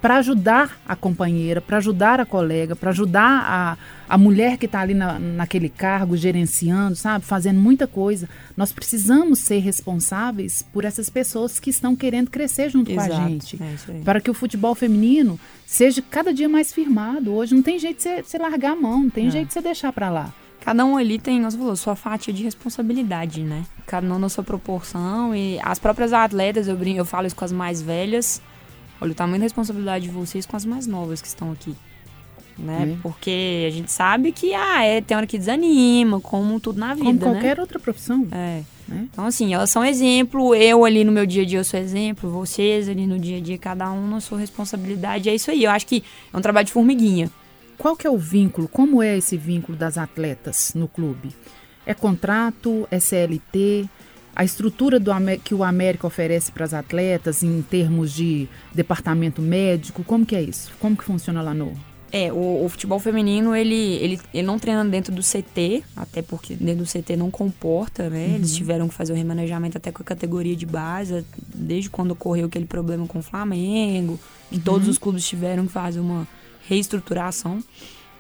[0.02, 4.80] Para ajudar a companheira, para ajudar a colega, para ajudar a, a mulher que está
[4.82, 7.26] ali na, naquele cargo, gerenciando, sabe?
[7.26, 8.30] Fazendo muita coisa.
[8.56, 13.60] Nós precisamos ser responsáveis por essas pessoas que estão querendo crescer junto com a gente
[13.62, 17.34] É para que o futebol feminino seja cada dia mais firmado.
[17.34, 19.32] Hoje não tem jeito de você, você largar a mão, não tem É.
[19.32, 20.34] jeito de você deixar para lá.
[20.62, 23.64] Cada um ali tem, nós falou, sua fatia de responsabilidade, né?
[23.86, 25.34] Cada um na sua proporção.
[25.34, 28.42] E as próprias atletas, eu, brinco, eu falo isso com as mais velhas.
[29.00, 31.76] Olha o tamanho da responsabilidade de vocês com as mais novas que estão aqui.
[32.58, 32.94] Né?
[32.94, 33.02] É.
[33.04, 37.06] Porque a gente sabe que ah, é, tem hora que desanima, como tudo na vida,
[37.06, 37.32] Como né?
[37.32, 38.28] qualquer outra profissão.
[38.32, 38.64] É.
[38.88, 39.08] Né?
[39.12, 42.30] Então, assim, elas são exemplo, eu ali no meu dia a dia eu sou exemplo,
[42.30, 45.30] vocês ali no dia a dia, cada um na sua responsabilidade.
[45.30, 45.64] É isso aí.
[45.64, 47.30] Eu acho que é um trabalho de formiguinha.
[47.78, 48.68] Qual que é o vínculo?
[48.68, 51.30] Como é esse vínculo das atletas no clube?
[51.86, 52.88] É contrato?
[52.90, 53.88] É CLT?
[54.38, 55.12] A estrutura do,
[55.44, 60.44] que o América oferece para as atletas em termos de departamento médico, como que é
[60.44, 60.72] isso?
[60.80, 61.74] Como que funciona lá no...
[62.12, 66.54] É, o, o futebol feminino, ele, ele, ele não treina dentro do CT, até porque
[66.54, 68.36] dentro do CT não comporta, né?
[68.36, 72.46] Eles tiveram que fazer o remanejamento até com a categoria de base, desde quando ocorreu
[72.46, 74.20] aquele problema com o Flamengo,
[74.52, 76.28] que todos os clubes tiveram que fazer uma
[76.70, 77.60] reestruturação.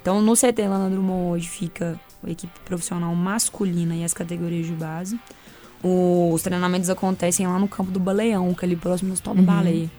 [0.01, 4.65] Então, no CT lá na Drummond hoje fica a equipe profissional masculina e as categorias
[4.65, 5.19] de base.
[5.83, 9.43] Os treinamentos acontecem lá no campo do Baleão, que é ali próximo do Hospital do
[9.43, 9.89] Baleia.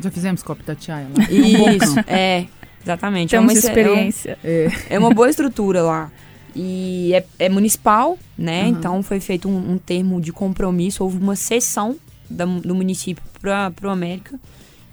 [0.00, 1.24] Já fizemos Copa Tatiaia lá.
[1.24, 2.10] É bom Isso, campo.
[2.10, 2.46] é,
[2.82, 3.34] exatamente.
[3.34, 4.38] é Temos uma ex- é experiência.
[4.44, 4.68] É.
[4.90, 6.10] é uma boa estrutura lá.
[6.54, 8.62] E é, é municipal, né?
[8.62, 8.68] Uhum.
[8.70, 11.96] Então foi feito um, um termo de compromisso, houve uma sessão
[12.30, 14.38] da- do município para o América.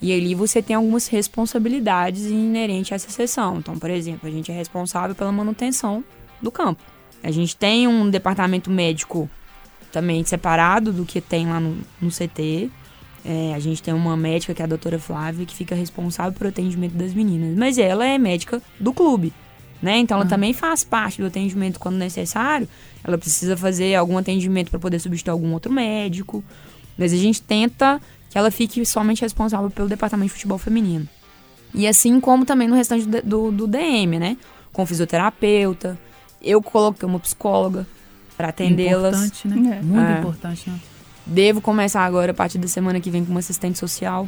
[0.02, 3.58] E ali você tem algumas responsabilidades inerentes a essa sessão.
[3.60, 6.04] Então, por exemplo, a gente é responsável pela manutenção
[6.42, 6.82] do campo.
[7.24, 9.30] A gente tem um departamento médico
[9.94, 12.70] também separado do que tem lá no, no CT.
[13.24, 16.50] É, a gente tem uma médica, que é a doutora Flávia, que fica responsável pelo
[16.50, 17.56] atendimento das meninas.
[17.56, 19.32] Mas ela é médica do clube,
[19.82, 19.98] né?
[20.00, 22.68] Então ela também faz parte do atendimento quando necessário.
[23.04, 26.44] Ela precisa fazer algum atendimento para poder substituir algum outro médico.
[26.98, 31.08] Mas a gente tenta que ela fique somente responsável pelo departamento de futebol feminino.
[31.74, 34.38] E assim como também no restante do, do, do DM, né?
[34.74, 35.98] Com fisioterapeuta.
[36.42, 37.88] Eu coloquei uma psicóloga
[38.44, 39.16] para atendê-las.
[39.16, 39.78] Importante, né?
[39.80, 39.82] É.
[39.82, 40.20] Muito É.
[40.20, 40.80] importante, né?
[41.26, 44.28] Devo começar agora, a partir da semana que vem, com uma assistente social.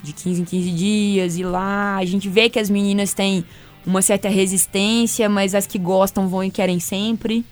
[0.00, 1.36] De 15 em 15 dias.
[1.36, 3.44] E lá a gente vê que as meninas têm
[3.84, 7.44] uma certa resistência, mas as que gostam vão e querem sempre.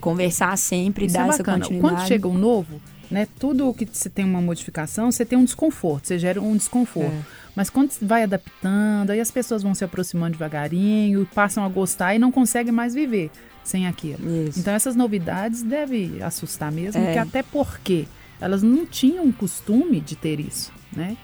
[0.00, 1.58] Conversar sempre, Isso dar é essa bacana.
[1.58, 1.94] continuidade.
[1.96, 3.28] Quando chega um novo, né?
[3.38, 7.12] Tudo que você tem uma modificação, você tem um desconforto, você gera um desconforto.
[7.12, 7.22] É.
[7.54, 12.14] Mas quando você vai adaptando, aí as pessoas vão se aproximando devagarinho, passam a gostar
[12.14, 13.30] e não conseguem mais viver
[13.64, 14.48] sem aquilo.
[14.48, 14.60] Isso.
[14.60, 17.12] Então essas novidades devem assustar mesmo, É.
[17.12, 18.06] que até porque
[18.40, 21.16] elas não tinham costume de ter isso, né?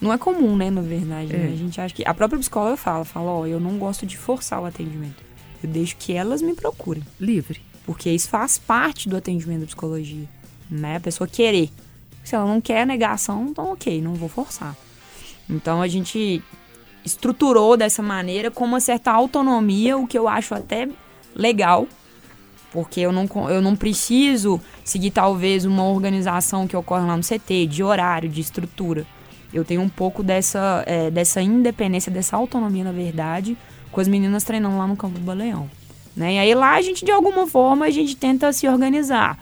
[0.00, 1.32] Não é comum, né, na verdade.
[1.32, 1.50] né?
[1.50, 1.52] É.
[1.52, 2.02] A gente acha que.
[2.06, 5.22] A própria psicóloga fala, fala, ó, eu não gosto de forçar o atendimento.
[5.62, 7.02] Eu deixo que elas me procurem.
[7.18, 7.60] Livre.
[7.86, 10.28] Porque isso faz parte do atendimento da psicologia.
[10.70, 10.96] Né?
[10.96, 11.70] A pessoa querer.
[12.22, 14.74] Se ela não quer negação, então ok, não vou forçar.
[15.48, 16.42] Então a gente
[17.04, 20.88] estruturou dessa maneira com uma certa autonomia, o que eu acho até
[21.34, 21.86] legal.
[22.72, 27.66] Porque eu não, eu não preciso seguir talvez uma organização que ocorre lá no CT,
[27.66, 29.06] de horário, de estrutura.
[29.52, 33.56] Eu tenho um pouco dessa, é, dessa independência, dessa autonomia, na verdade,
[33.92, 35.70] com as meninas treinando lá no campo do Baleão.
[36.16, 36.34] Né?
[36.34, 39.38] E aí lá a gente, de alguma forma, a gente tenta se organizar.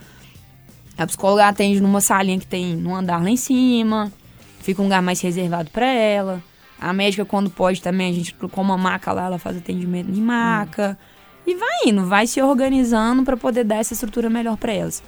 [0.97, 4.13] A psicóloga atende numa salinha que tem no andar lá em cima,
[4.61, 6.43] fica um lugar mais reservado para ela.
[6.79, 10.21] A médica, quando pode também, a gente com uma maca lá, ela faz atendimento em
[10.21, 10.99] maca.
[11.47, 15.03] E vai indo, vai se organizando para poder dar essa estrutura melhor para elas.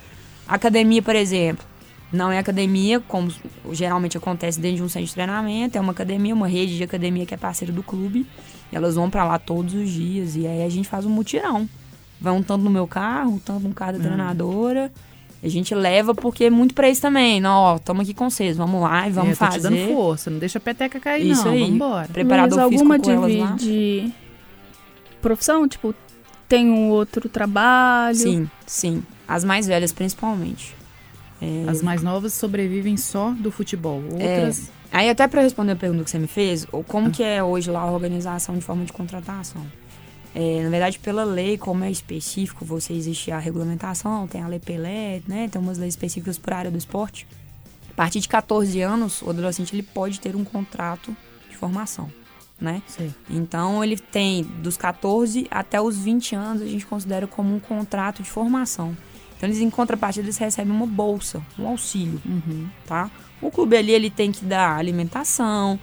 [0.49, 1.64] Academia, por exemplo,
[2.12, 3.33] não é academia, como
[3.73, 7.27] geralmente acontece dentro de um centro de treinamento, é uma academia, uma rede de academia
[7.27, 8.27] que é parceira do clube.
[8.73, 11.68] E elas vão para lá todos os dias e aí a gente faz um mutirão.
[12.20, 14.92] Vai um tanto no meu carro, um tanto no carro da treinadora.
[15.42, 17.40] A gente leva porque é muito pra isso também.
[17.40, 19.59] Não, ó, tamo aqui com vocês, vamos lá e vamos é, fazer.
[19.59, 21.61] te dando força, não deixa a peteca cair Isso não, aí.
[21.61, 22.09] vamos embora.
[22.09, 23.57] Preparador Mas físico alguma com elas lá.
[23.57, 24.12] de, de
[25.20, 25.68] profissão?
[25.68, 25.94] Tipo,
[26.48, 28.16] tem um outro trabalho?
[28.16, 29.02] Sim, sim.
[29.26, 30.74] As mais velhas principalmente.
[31.40, 34.02] É, As mais novas sobrevivem só do futebol.
[34.11, 34.70] Outras.
[34.92, 37.70] Aí até pra responder a pergunta que você me fez, ou como que é hoje
[37.70, 39.66] lá a organização de forma de contratação?
[40.35, 44.59] É, na verdade, pela lei, como é específico, você existe a regulamentação, tem a lei
[44.59, 45.48] Pelé, né?
[45.48, 47.26] Tem umas leis específicas por área do esporte.
[47.90, 51.16] A partir de 14 anos, o adolescente ele pode ter um contrato
[51.48, 52.11] de formação,
[52.60, 52.82] né?
[52.86, 53.12] Sei.
[53.28, 58.22] Então ele tem dos 14 até os 20 anos, a gente considera como um contrato
[58.22, 58.96] de formação.
[59.36, 62.68] Então eles em contrapartida eles recebem uma bolsa, um auxílio, Uhum.
[62.86, 63.10] tá?
[63.42, 65.78] O clube ali ele tem que dar alimentação,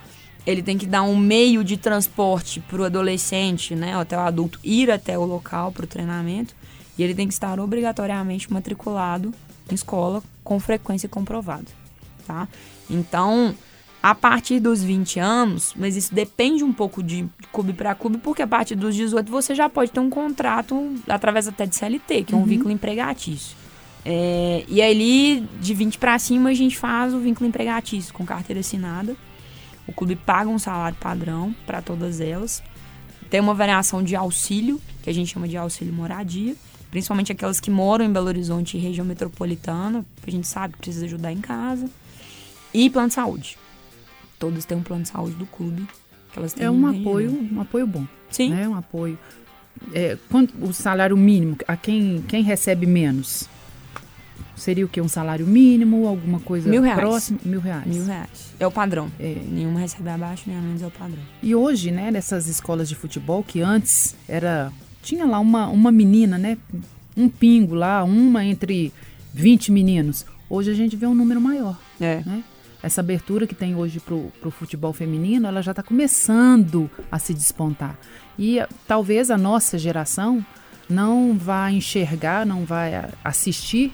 [0.47, 4.60] ele tem que dar um meio de transporte para o adolescente, né, até o adulto
[4.63, 6.55] ir até o local para o treinamento,
[6.97, 9.34] e ele tem que estar obrigatoriamente matriculado
[9.69, 11.67] em escola com frequência comprovada,
[12.25, 12.47] tá?
[12.89, 13.53] Então,
[14.02, 18.42] a partir dos 20 anos, mas isso depende um pouco de clube para clube, porque
[18.42, 22.34] a partir dos 18 você já pode ter um contrato através até de CLT, que
[22.34, 23.56] é um vínculo empregatício.
[24.04, 28.60] É, e ali, de 20 para cima, a gente faz o vínculo empregatício com carteira
[28.60, 29.16] assinada.
[29.88, 32.64] O clube paga um salário padrão para todas elas.
[33.30, 36.56] Tem uma variação de auxílio, que a gente chama de auxílio moradia,
[36.90, 40.80] principalmente aquelas que moram em Belo Horizonte e região metropolitana, que a gente sabe que
[40.80, 41.88] precisa ajudar em casa.
[42.74, 43.61] E plano de saúde.
[44.41, 45.88] Todas têm um plano de saúde do clube.
[46.34, 48.08] Que elas têm É um apoio, um apoio bom.
[48.32, 48.49] Sim.
[48.49, 48.67] Né?
[48.67, 49.17] Um apoio.
[49.93, 53.47] É, quanto, o salário mínimo, a quem, quem recebe menos?
[54.56, 54.99] Seria o quê?
[54.99, 56.08] Um salário mínimo?
[56.08, 56.99] Alguma coisa Mil reais.
[56.99, 57.39] próxima?
[57.45, 57.86] Mil reais.
[57.86, 58.54] Mil reais.
[58.60, 59.12] É o padrão.
[59.19, 59.38] É.
[59.47, 61.21] Nenhuma recebe abaixo, nem a menos é o padrão.
[61.43, 64.71] E hoje, né, nessas escolas de futebol, que antes era.
[65.04, 66.58] Tinha lá uma, uma menina, né?
[67.15, 68.91] Um pingo lá, uma entre
[69.36, 70.25] 20 meninos.
[70.49, 71.77] Hoje a gente vê um número maior.
[71.99, 72.23] É.
[72.25, 72.43] né?
[72.84, 77.34] Essa abertura que tem hoje pro, pro futebol feminino, ela já está começando a se
[77.34, 77.98] despontar.
[78.38, 80.44] E eh, talvez a nossa geração
[80.89, 83.94] não vai enxergar, não vai a- assistir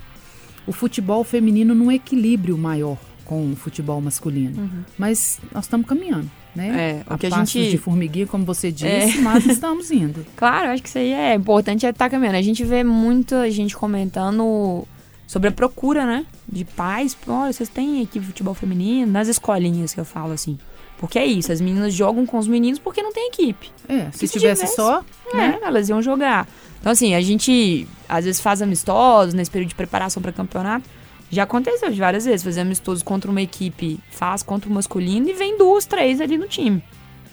[0.65, 4.69] o futebol feminino num equilíbrio maior com o futebol masculino.
[4.97, 6.69] Mas nós estamos caminhando, né?
[6.69, 6.75] Uhum.
[6.77, 9.21] É, o a que a gente- de formiguinha, como você disse, É.
[9.21, 10.25] mas estamos indo.
[10.37, 12.37] Claro, acho que isso aí é importante é estar caminhando.
[12.37, 14.87] A gente vê muita gente comentando
[15.27, 16.25] sobre a procura, né?
[16.47, 17.15] De pais.
[17.27, 19.11] Olha, vocês têm equipe de futebol feminino?
[19.11, 20.57] Nas escolinhas que eu falo assim.
[20.97, 23.69] Porque é isso, as meninas jogam com os meninos porque não tem equipe.
[23.87, 25.59] É, se, se tivesse, tivesse, só, né?
[25.61, 26.47] É, elas iam jogar.
[26.79, 30.89] Então, assim, a gente às vezes faz amistosos nesse período de preparação para campeonato.
[31.29, 35.33] Já aconteceu de várias vezes, fazer amistosos contra uma equipe, faz contra o masculino e
[35.33, 36.81] vem duas, três ali no time.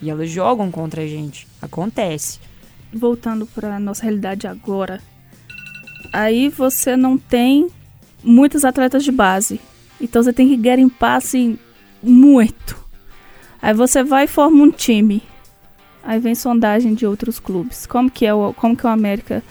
[0.03, 1.47] E elas jogam contra a gente.
[1.63, 2.41] Acontece.
[2.93, 5.01] Voltando para nossa realidade agora.
[6.13, 7.71] Aí você não tem
[8.25, 9.61] muitos atletas de base.
[10.01, 11.59] Então você tem que garimpar assim
[12.03, 12.83] muito.
[13.61, 15.23] Aí você vai e forma um time.
[16.03, 17.87] Aí vem sondagem de outros clubes.
[17.87, 19.43] Como que é o, como que o América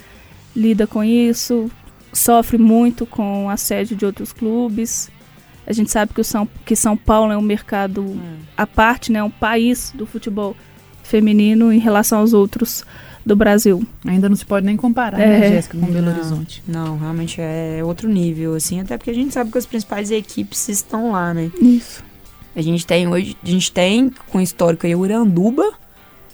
[0.56, 1.70] lida com isso?
[2.12, 5.10] Sofre muito com assédio de outros clubes.
[5.66, 8.20] A gente sabe que, o São, que São Paulo é um mercado
[8.56, 9.24] à parte, né?
[9.24, 10.56] Um país do futebol
[11.02, 12.86] feminino em relação aos outros
[13.26, 13.86] do Brasil.
[14.06, 15.40] Ainda não se pode nem comparar, É.
[15.40, 16.14] né, Jéssica, com Belo Não.
[16.14, 16.64] Horizonte.
[16.68, 20.68] Não, realmente é outro nível, assim, até porque a gente sabe que as principais equipes
[20.70, 21.50] estão lá, né?
[21.62, 22.04] Isso.
[22.56, 25.64] A gente tem hoje, a gente tem com histórico aí o Uranduba,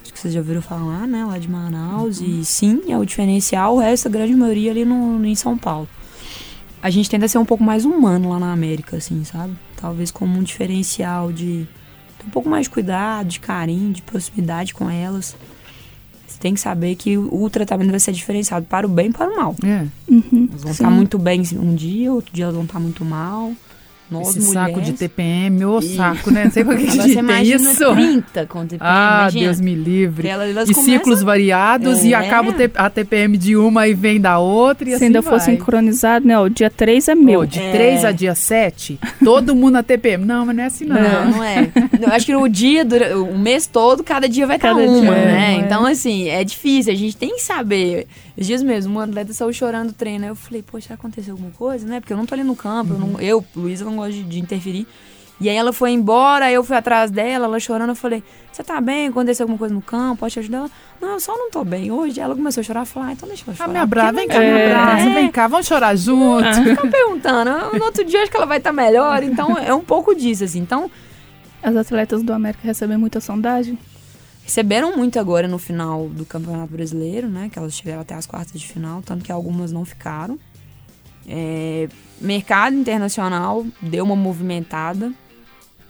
[0.04, 3.75] acho que vocês já ouviram falar, né, lá de Manaus, e sim, é o diferencial,
[3.75, 5.88] o resto, a grande maioria ali no, em São Paulo.
[6.82, 9.54] A gente tenta ser um pouco mais humano lá na América, assim, sabe?
[9.75, 11.67] Talvez como um diferencial de
[12.17, 15.36] ter um pouco mais de cuidado, de carinho, de proximidade com elas.
[16.29, 19.29] Você tem que saber que o, tratamento vai ser diferenciado para o bem e para
[19.29, 19.55] o mal.
[19.63, 19.85] É.
[20.07, 20.47] Uhum.
[20.49, 23.53] Elas vão estar muito bem um dia, outro dia elas vão estar muito mal.
[24.11, 25.95] Nós, Esse mulheres, saco de TPM, ô Ih.
[25.95, 26.45] saco, né?
[26.45, 27.93] Não sei por que a Agora gente você imagina isso.
[27.93, 29.45] 30 com TPM, Ah, imagina.
[29.45, 30.27] Deus me livre.
[30.27, 32.17] Elas, elas E começam- ciclos variados e É.
[32.17, 35.21] acaba o T- a TPM de uma e vem da outra e Se assim ainda
[35.21, 35.39] for vai.
[35.41, 36.39] sincronizado, né?
[36.39, 37.41] O dia 3 é meu.
[37.41, 37.71] Pô, de É.
[37.71, 40.25] 3 a dia 7, todo mundo na TPM.
[40.25, 40.95] Não, mas não é assim não.
[40.99, 41.69] Não, não é.
[42.01, 42.83] Eu acho que o dia,
[43.15, 45.53] o mês todo, cada dia vai estar Cada uma, dia, né?
[45.55, 45.59] é.
[45.59, 46.91] Então, assim, é difícil.
[46.91, 48.07] A gente tem que saber.
[48.37, 50.23] Os dias mesmo, um atleta saiu chorando do treino.
[50.23, 51.99] Aí eu falei, poxa, aconteceu alguma coisa, né?
[51.99, 52.93] Porque eu não tô ali no campo.
[52.93, 54.88] Eu, não, eu Luísa, não gosto de, de interferir.
[55.41, 57.89] E aí ela foi embora, eu fui atrás dela, ela chorando.
[57.91, 59.07] Eu falei, você tá bem?
[59.07, 60.17] Aconteceu alguma coisa no campo?
[60.17, 60.57] Pode te ajudar?
[60.57, 61.89] Ela, não, eu só não tô bem.
[61.91, 62.81] Hoje ela começou a chorar.
[62.81, 63.71] Eu falei, ah, então deixa ela Ah, chorar.
[63.71, 64.65] me abraça, vem cá, me É.
[64.75, 65.13] abraça, É.
[65.13, 66.43] vem cá, vamos chorar junto.
[66.63, 67.49] Ficam perguntando.
[67.51, 69.23] "Ah, No outro dia acho que ela vai estar melhor.
[69.23, 70.59] Então é um pouco disso, assim.
[70.59, 70.91] Então,
[71.63, 73.77] As atletas do América recebem muita sondagem.
[74.43, 77.49] receberam muito agora no final do Campeonato Brasileiro, né?
[77.51, 80.39] Que elas chegaram até as quartas de final, tanto que algumas não ficaram.
[81.31, 81.87] É,
[82.19, 85.13] mercado internacional deu uma movimentada.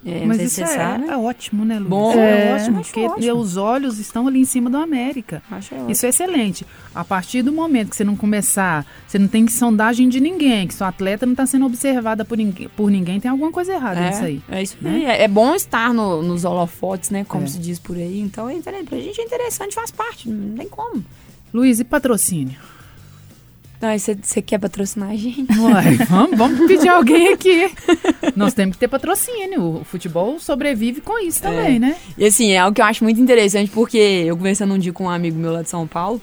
[0.06, 1.90] É, Mas isso é, é ótimo, né, Luiz?
[1.90, 3.34] Bom, é, é, ótimo, porque ótimo.
[3.34, 5.44] os olhos estão ali em cima do América.
[5.90, 6.66] Isso é excelente.
[6.96, 10.74] A partir do momento que você não começar, você não tem sondagem de ninguém, que
[10.74, 14.24] sua atleta não está sendo observada por ninguém, por ninguém, tem alguma coisa errada nisso
[14.24, 14.42] aí.
[14.50, 15.04] É isso né?
[15.06, 17.26] É, é bom estar no- nos holofotes, né?
[17.28, 17.48] Como É.
[17.48, 18.22] se diz por aí.
[18.22, 20.30] Então, é pra gente é interessante, faz parte.
[20.30, 21.04] Não tem como.
[21.54, 22.56] Luiz, e patrocínio?
[23.82, 25.48] Não, você quer patrocinar a gente?
[25.58, 27.72] Uai, vamos, vamos pedir alguém aqui.
[28.36, 29.80] Nós temos que ter patrocínio.
[29.82, 31.96] O futebol sobrevive com isso também, né?
[32.18, 35.06] E assim, é algo que eu acho muito interessante, porque eu conversando um dia com
[35.06, 36.22] um amigo meu lá de São Paulo,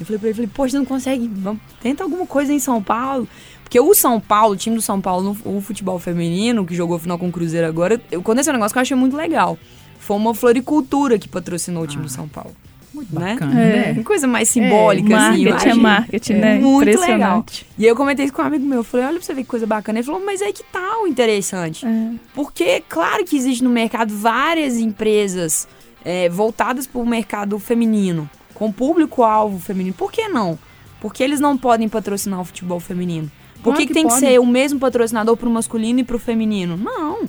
[0.00, 2.82] eu falei pra ele, falei, poxa, você não consegue, vamos, tenta alguma coisa em São
[2.82, 3.28] Paulo.
[3.62, 7.18] Porque o São Paulo, o time do São Paulo, o futebol feminino, que jogou final
[7.18, 9.58] com o Cruzeiro agora, eu, aconteceu um negócio que eu achei muito legal.
[9.98, 12.56] Foi uma floricultura que patrocinou o time do São Paulo.
[12.98, 13.32] Muito Né?
[13.34, 13.76] bacana, É.
[13.88, 13.94] né?
[13.94, 15.44] Que coisa mais simbólica, assim.
[15.44, 16.58] eu marketing é achei marketing, né?
[16.58, 17.44] Muito legal.
[17.78, 19.42] E aí eu comentei isso com um amigo meu, eu falei, olha pra você ver
[19.42, 19.98] que coisa bacana.
[19.98, 21.86] Ele falou, mas aí que tal interessante?
[21.86, 22.10] É.
[22.34, 25.68] Porque, claro que existe no mercado várias empresas
[26.04, 29.94] é, voltadas para o mercado feminino, com público-alvo feminino.
[29.94, 30.58] Por que não?
[31.00, 33.30] Porque eles não podem patrocinar o futebol feminino.
[33.56, 34.28] Por Claro que, que que tem que podem.
[34.30, 36.76] ser o mesmo patrocinador para o masculino e para o feminino?
[36.76, 37.28] Não.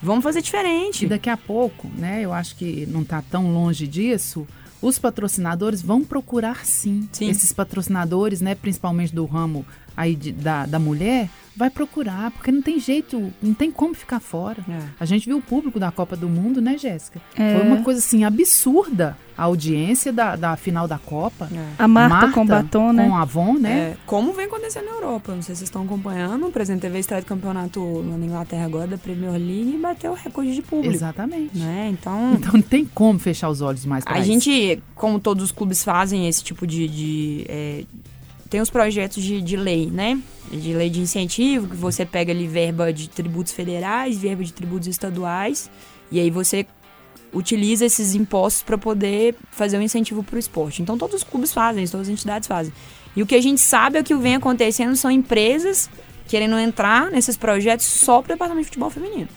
[0.00, 1.06] Vamos fazer E diferente.
[1.08, 2.20] daqui a pouco, né?
[2.22, 4.46] Eu acho que não está tão longe disso.
[4.80, 7.08] Os patrocinadores vão procurar sim.
[7.12, 7.28] Sim.
[7.28, 8.54] Esses patrocinadores, né?
[8.54, 9.64] Principalmente do ramo
[9.98, 14.20] aí de- da, da mulher, vai procurar, porque não tem jeito, não tem como ficar
[14.20, 14.64] fora.
[14.68, 14.78] É.
[15.00, 17.20] A gente viu o público da Copa do Mundo, né, Jéssica?
[17.36, 17.56] É.
[17.58, 21.48] Foi uma coisa assim absurda a audiência da, da final da Copa.
[21.76, 23.08] A Marta, com batom, né?
[23.08, 23.70] Com a Avon, né?
[23.72, 25.34] É, como vem acontecendo na Europa.
[25.34, 26.46] Não sei se vocês estão acompanhando.
[26.46, 30.14] O presidente teve estreia do campeonato na Inglaterra agora, da Premier League, e bateu o
[30.14, 30.94] recorde de público.
[30.94, 31.58] Exatamente.
[31.58, 31.88] Né?
[31.92, 34.28] Então, Então não tem como fechar os olhos mais pra A isso.
[34.28, 36.86] gente, como todos os clubes fazem esse tipo de.
[36.86, 37.84] de, é,
[38.48, 40.20] tem os projetos de, de lei, né?
[40.50, 44.88] De lei de incentivo, que você pega ali verba de tributos federais, verba de tributos
[44.88, 45.70] estaduais,
[46.10, 46.66] e aí você
[47.32, 50.80] utiliza esses impostos para poder fazer um incentivo para o esporte.
[50.80, 52.72] Então todos os clubes fazem todas as entidades fazem.
[53.14, 55.90] E o que a gente sabe é que o que vem acontecendo são empresas
[56.26, 59.28] querendo entrar nesses projetos só para o departamento de futebol feminino.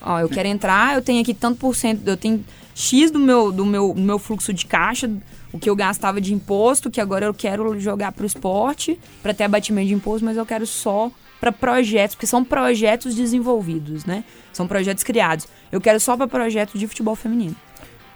[0.00, 3.50] Ó, eu quero entrar, eu tenho aqui tanto por cento, eu tenho X do meu,
[3.50, 5.10] do meu, do meu fluxo de caixa,
[5.56, 9.32] o que eu gastava de imposto, que agora eu quero jogar para o esporte, para
[9.32, 14.24] ter abatimento de imposto, mas eu quero só para projetos, porque são projetos desenvolvidos, né?
[14.52, 15.46] São projetos criados.
[15.72, 17.56] Eu quero só para projetos de futebol feminino.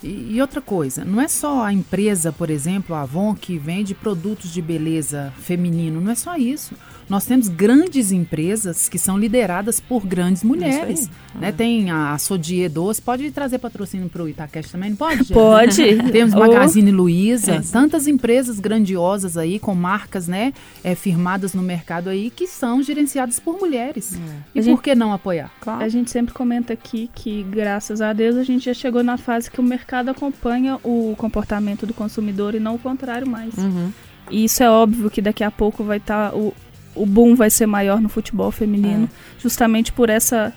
[0.02, 3.94] E, e, outra coisa, não é só a empresa, por exemplo, a Avon, que vende
[3.94, 6.74] produtos de beleza feminino, não é só isso.
[7.10, 11.10] Nós temos grandes empresas que são lideradas por grandes mulheres.
[11.34, 11.48] Né?
[11.48, 11.52] Ah.
[11.52, 15.32] Tem a Sodier Doce, pode trazer patrocínio para o Itaquest também, não pode?
[15.32, 15.82] Pode.
[16.12, 17.60] Temos Magazine Luiza, é.
[17.62, 20.52] tantas empresas grandiosas aí, com marcas né,
[20.84, 24.14] é, firmadas no mercado aí, que são gerenciadas por mulheres.
[24.14, 24.18] É.
[24.54, 25.50] E a por gente, que não apoiar?
[25.60, 25.82] Claro.
[25.82, 29.50] A gente sempre comenta aqui que, graças a Deus, a gente já chegou na fase
[29.50, 33.52] que o mercado acompanha o comportamento do consumidor e não o contrário mais.
[33.58, 33.90] Uhum.
[34.30, 36.54] E isso é óbvio que daqui a pouco vai estar tá o
[37.00, 39.40] o boom vai ser maior no futebol feminino, é.
[39.40, 40.52] justamente por essa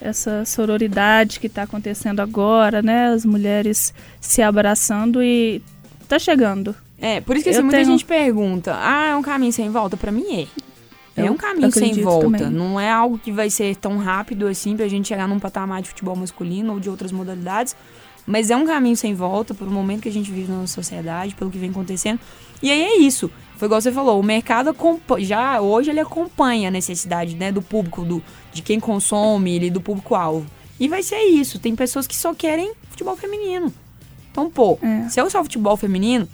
[0.00, 3.06] essa sororidade que está acontecendo agora, né?
[3.12, 5.62] As mulheres se abraçando e
[6.08, 6.74] tá chegando.
[6.98, 7.90] É, por isso que assim, muita tenho...
[7.90, 9.96] gente pergunta: ah, é um caminho sem volta?
[9.96, 10.46] Para mim é.
[11.14, 12.38] É um caminho sem volta.
[12.38, 12.50] Também.
[12.50, 15.88] Não é algo que vai ser tão rápido assim pra gente chegar num patamar de
[15.88, 17.76] futebol masculino ou de outras modalidades.
[18.26, 21.50] Mas é um caminho sem volta pelo momento que a gente vive na sociedade, pelo
[21.50, 22.20] que vem acontecendo.
[22.62, 23.30] E aí é isso.
[23.62, 24.76] Foi igual você falou, o mercado
[25.20, 28.20] já hoje ele acompanha a necessidade né, do público, do,
[28.52, 30.44] de quem consome, ele, do público-alvo.
[30.80, 31.60] E vai ser isso.
[31.60, 33.72] Tem pessoas que só querem futebol feminino.
[34.32, 35.08] Então, pô, é.
[35.08, 36.28] se é só futebol feminino,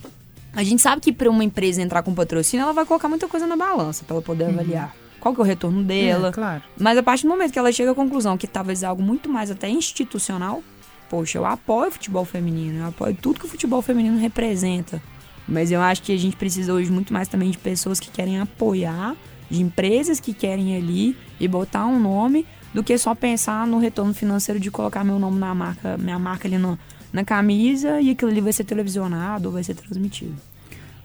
[0.54, 3.46] a gente sabe que para uma empresa entrar com patrocínio, ela vai colocar muita coisa
[3.46, 4.54] na balança para ela poder uhum.
[4.54, 6.28] avaliar qual que é o retorno dela.
[6.28, 6.62] É, claro.
[6.78, 9.28] Mas a partir do momento que ela chega à conclusão que talvez é algo muito
[9.28, 10.62] mais até institucional,
[11.10, 15.02] poxa, eu apoio o futebol feminino, eu apoio tudo que o futebol feminino representa.
[15.48, 18.38] Mas eu acho que a gente precisa hoje muito mais também de pessoas que querem
[18.38, 19.16] apoiar,
[19.50, 24.12] de empresas que querem ali e botar um nome, do que só pensar no retorno
[24.12, 26.78] financeiro de colocar meu nome na marca, minha marca ali no,
[27.10, 30.34] na camisa e aquilo ali vai ser televisionado ou vai ser transmitido.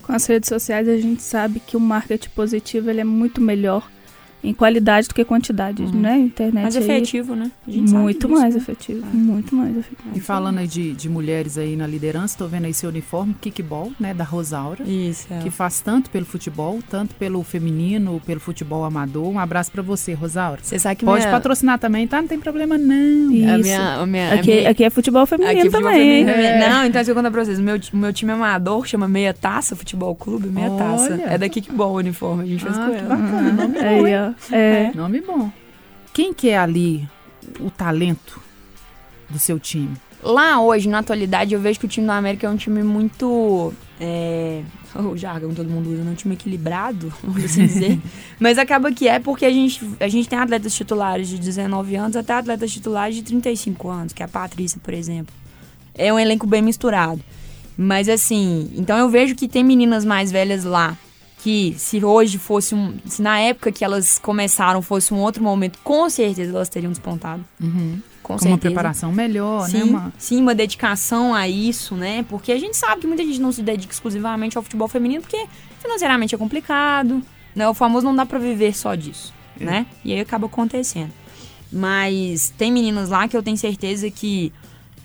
[0.02, 3.90] Com as redes sociais a gente sabe que o marketing positivo ele é muito melhor
[4.44, 5.92] em qualidade do que quantidade, uhum.
[5.92, 6.18] né?
[6.18, 7.50] Internet mais efetivo, né?
[7.66, 9.16] muito mais efetivo, é.
[9.16, 10.10] muito mais efetivo.
[10.14, 13.92] E falando aí de, de mulheres aí na liderança, estou vendo aí seu uniforme, kickball,
[14.00, 14.84] né, da Rosaura.
[14.84, 15.28] Isso.
[15.32, 15.40] É.
[15.40, 19.28] Que faz tanto pelo futebol, tanto pelo feminino, pelo futebol amador.
[19.28, 20.60] Um abraço para você, Rosaura.
[20.62, 21.32] Você sabe que Pode minha...
[21.32, 22.22] patrocinar também, tá?
[22.22, 23.32] Não tem problema não.
[23.32, 23.50] Isso.
[23.50, 24.70] A minha, a minha, aqui, minha...
[24.70, 26.26] aqui é futebol feminino aqui é futebol também.
[26.26, 26.48] Feminino.
[26.48, 26.70] É.
[26.70, 27.60] Não, então deixa eu contar pra vocês.
[27.60, 30.84] Meu, meu time amador chama Meia Taça Futebol Clube, Meia Olha.
[30.84, 31.22] Taça.
[31.28, 33.16] É da kickball o uniforme, a gente fez ah, com ela.
[33.16, 34.33] Bacana, é, bom.
[34.52, 34.94] É, é.
[34.94, 35.52] Nome bom.
[36.14, 37.08] Quem que é ali
[37.60, 38.42] o talento
[39.30, 39.96] do seu time?
[40.22, 43.74] Lá hoje, na atualidade, eu vejo que o time do América é um time muito.
[44.00, 44.62] É,
[44.96, 46.12] o jargão todo mundo usa, né?
[46.12, 48.00] um time equilibrado, vamos assim dizer.
[48.40, 52.16] Mas acaba que é porque a gente, a gente tem atletas titulares de 19 anos
[52.16, 55.34] até atletas titulares de 35 anos, que é a Patrícia, por exemplo.
[55.94, 57.22] É um elenco bem misturado.
[57.78, 60.98] Mas assim, então eu vejo que tem meninas mais velhas lá
[61.44, 62.98] que se hoje fosse um.
[63.06, 67.44] Se na época que elas começaram fosse um outro momento, com certeza elas teriam despontado.
[67.62, 68.00] Uhum.
[68.22, 69.84] Com, com uma preparação melhor, sim, né?
[69.84, 70.14] Uma...
[70.18, 72.24] Sim, uma dedicação a isso, né?
[72.30, 75.46] Porque a gente sabe que muita gente não se dedica exclusivamente ao futebol feminino, porque
[75.82, 77.22] financeiramente é complicado,
[77.54, 77.68] né?
[77.68, 79.66] O famoso não dá para viver só disso, é.
[79.66, 79.86] né?
[80.06, 81.12] E aí acaba acontecendo.
[81.70, 84.54] Mas tem meninas lá que eu tenho certeza que,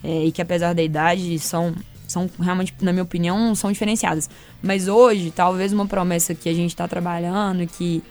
[0.05, 1.75] é, e que apesar da idade, são
[2.09, 4.29] são realmente, na minha opinião, são diferenciadas.
[4.63, 8.03] Mas hoje, talvez uma promessa que a gente está trabalhando, que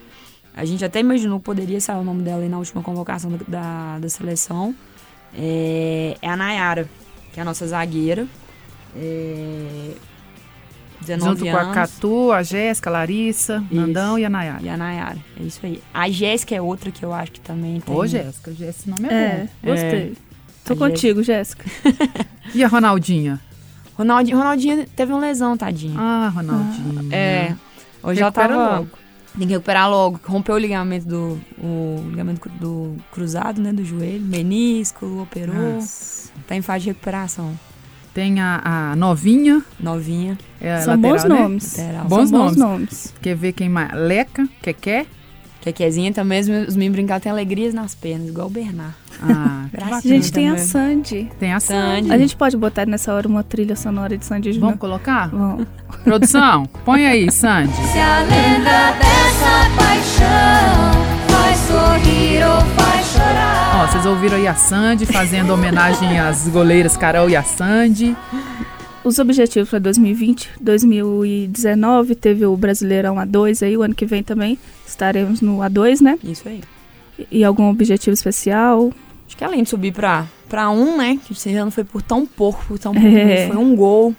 [0.54, 3.38] a gente até imaginou que poderia sair o nome dela aí na última convocação da,
[3.46, 4.74] da, da seleção,
[5.34, 6.88] é, é, a Nayara,
[7.32, 8.26] que é a nossa zagueira.
[8.96, 9.92] É,
[11.00, 11.62] 19 Junto anos.
[11.62, 13.74] com a Catu, a Jéssica, a Larissa, isso.
[13.74, 14.62] Nandão e a Nayara.
[14.62, 15.82] E a Nayara, é isso aí.
[15.94, 17.94] A Jéssica é outra que eu acho que também tem.
[17.94, 19.70] Ô, Jéssica, esse nome é, é bom.
[19.70, 20.12] Gostei.
[20.12, 20.12] É.
[20.64, 21.64] Tô a contigo, Jéssica.
[22.54, 23.40] e a Ronaldinha?
[23.98, 25.96] Ronaldinho, Ronaldinho teve uma lesão, tadinho.
[25.98, 27.12] Ah, Ronaldinho.
[27.12, 27.56] É.
[28.02, 28.54] Hoje ela tava.
[28.76, 28.88] Logo.
[29.36, 30.20] Tem que recuperar logo.
[30.24, 31.40] Rompeu o ligamento do.
[31.58, 33.72] O ligamento do cruzado, né?
[33.72, 34.24] Do joelho.
[34.24, 35.74] Menisco, operou.
[35.74, 36.30] Nossa.
[36.46, 37.58] Tá em fase de recuperação.
[38.14, 38.60] Tem a,
[38.92, 39.62] a novinha.
[39.78, 40.38] Novinha.
[40.60, 41.40] É São lateral, bons né?
[41.40, 41.76] nomes.
[42.08, 42.56] Bons, São nomes.
[42.56, 43.14] bons nomes.
[43.20, 43.92] Quer ver quem mais?
[43.94, 45.06] Leca, Keké.
[45.72, 48.94] Kekezinha também, os meninos brincar tem alegrias nas pernas, igual o Bernard.
[49.20, 51.28] Ah, a gente tem a Sandy.
[51.40, 52.12] Tem a Sandy.
[52.12, 54.68] A gente pode botar nessa hora uma trilha sonora de Sandy Júnior.
[54.68, 55.28] Vamos colocar?
[55.28, 55.66] Vamos.
[56.04, 57.72] Produção, põe aí, Sandy.
[57.74, 63.82] Se a lenda dessa paixão faz sorrir ou faz chorar.
[63.82, 68.16] Ó, vocês ouviram aí a Sandy fazendo homenagem às goleiras Carol e a Sandy.
[69.04, 74.58] Os objetivos para 2020, 2019 teve o Brasileirão A2 aí, o ano que vem também
[74.86, 76.18] estaremos no A2, né?
[76.22, 76.60] Isso aí.
[77.18, 78.92] E, e algum objetivo especial?
[79.26, 81.18] Acho que além de subir para para um, né?
[81.24, 83.48] Que esse ano foi por tão pouco, por tão pouco, é.
[83.48, 84.14] foi um gol.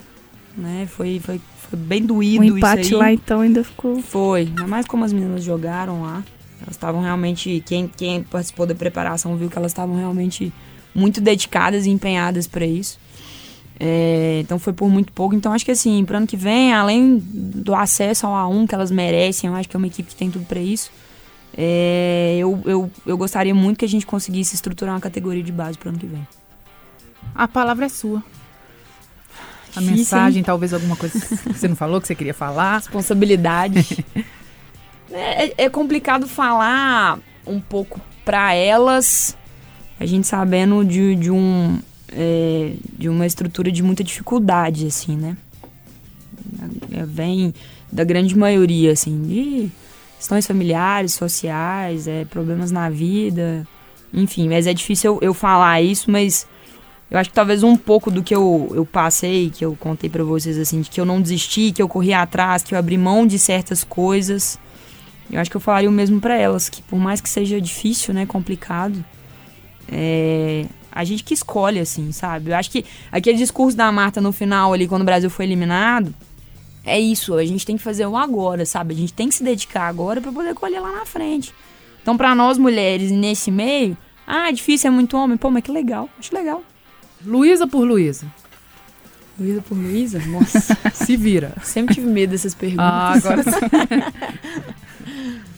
[0.56, 0.88] né?
[0.90, 4.02] Foi, foi, foi bem doído O empate lá então ainda ficou.
[4.02, 6.24] Foi, ainda mais como as meninas jogaram lá.
[6.62, 7.64] Elas estavam realmente.
[7.66, 10.54] Quem, quem participou da preparação viu que elas estavam realmente
[10.94, 13.00] muito dedicadas e empenhadas para isso.
[13.80, 15.34] É, então foi por muito pouco.
[15.34, 18.92] Então acho que assim, pro ano que vem, além do acesso ao A1 que elas
[18.92, 20.92] merecem, eu acho que é uma equipe que tem tudo para isso.
[21.58, 25.78] é, eu, eu, eu gostaria muito que a gente conseguisse estruturar uma categoria de base
[25.78, 26.28] pro ano que vem.
[27.34, 28.24] A palavra é sua.
[29.76, 32.78] A Difícil, mensagem, talvez alguma coisa que você não falou, que você queria falar.
[32.78, 34.04] responsabilidade.
[35.12, 39.38] é, é complicado falar um pouco pra elas,
[40.00, 41.80] a gente sabendo de, de um
[42.12, 45.38] é, de uma estrutura de muita dificuldade, assim, né?
[46.92, 47.54] É, vem
[47.92, 49.72] da grande maioria, assim, de
[50.18, 53.66] questões familiares, sociais, é, problemas na vida,
[54.14, 56.46] enfim, mas é difícil eu, eu falar isso, mas
[57.10, 60.24] eu acho que talvez um pouco do que eu, eu passei, que eu contei pra
[60.24, 63.26] vocês, assim, de que eu não desisti, que eu corri atrás, que eu abri mão
[63.26, 64.60] de certas coisas.
[65.32, 68.14] Eu acho que eu falaria o mesmo pra elas, que por mais que seja difícil,
[68.14, 69.04] né, complicado,
[69.88, 72.52] é, a gente que escolhe, assim, sabe?
[72.52, 76.14] Eu acho que aquele discurso da Marta no final ali, quando o Brasil foi eliminado,
[76.86, 78.94] é isso, a gente tem que fazer o agora, sabe?
[78.94, 81.54] A gente tem que se dedicar agora pra poder colher lá na frente.
[82.02, 85.72] Então, pra nós mulheres nesse meio, ah, é difícil, é muito homem, pô, mas que
[85.72, 86.64] legal, acho legal.
[87.26, 88.26] Luísa por Luísa.
[89.38, 90.20] Luísa por Luísa?
[90.28, 91.54] Nossa, Se vira.
[91.64, 92.86] sempre tive medo dessas perguntas.
[92.86, 93.50] Ah, agora sim.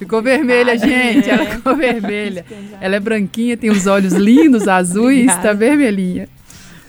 [0.00, 1.30] Ficou vermelha, gente.
[1.30, 2.44] Ela ficou vermelha.
[2.80, 5.42] Ela é branquinha, tem os olhos lindos, azuis, Obrigada.
[5.42, 6.28] tá vermelhinha.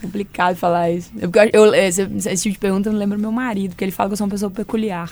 [0.02, 1.12] complicado falar isso.
[1.20, 3.92] Eu, eu, esse, esse tipo de pergunta eu não lembro do meu marido, porque ele
[3.92, 5.12] fala que eu sou uma pessoa peculiar.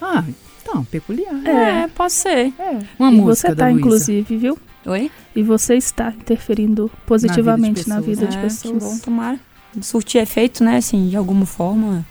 [0.00, 0.24] Ah,
[0.62, 1.34] então, peculiar.
[1.44, 2.52] É, pode ser.
[2.98, 3.80] Uma e música você da tá, Luísa.
[3.80, 4.58] inclusive, viu?
[4.86, 5.10] Oi?
[5.36, 8.78] E você está interferindo positivamente na vida de É, pessoas.
[8.78, 9.38] Que bom, tomara.
[9.82, 12.06] Surtir efeito, né, assim, de alguma forma.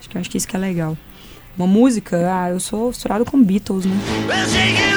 [0.00, 0.96] Acho que, acho que isso que é legal.
[1.56, 3.96] Uma música, ah, eu sou misturado com Beatles, né?
[4.28, 4.90] That.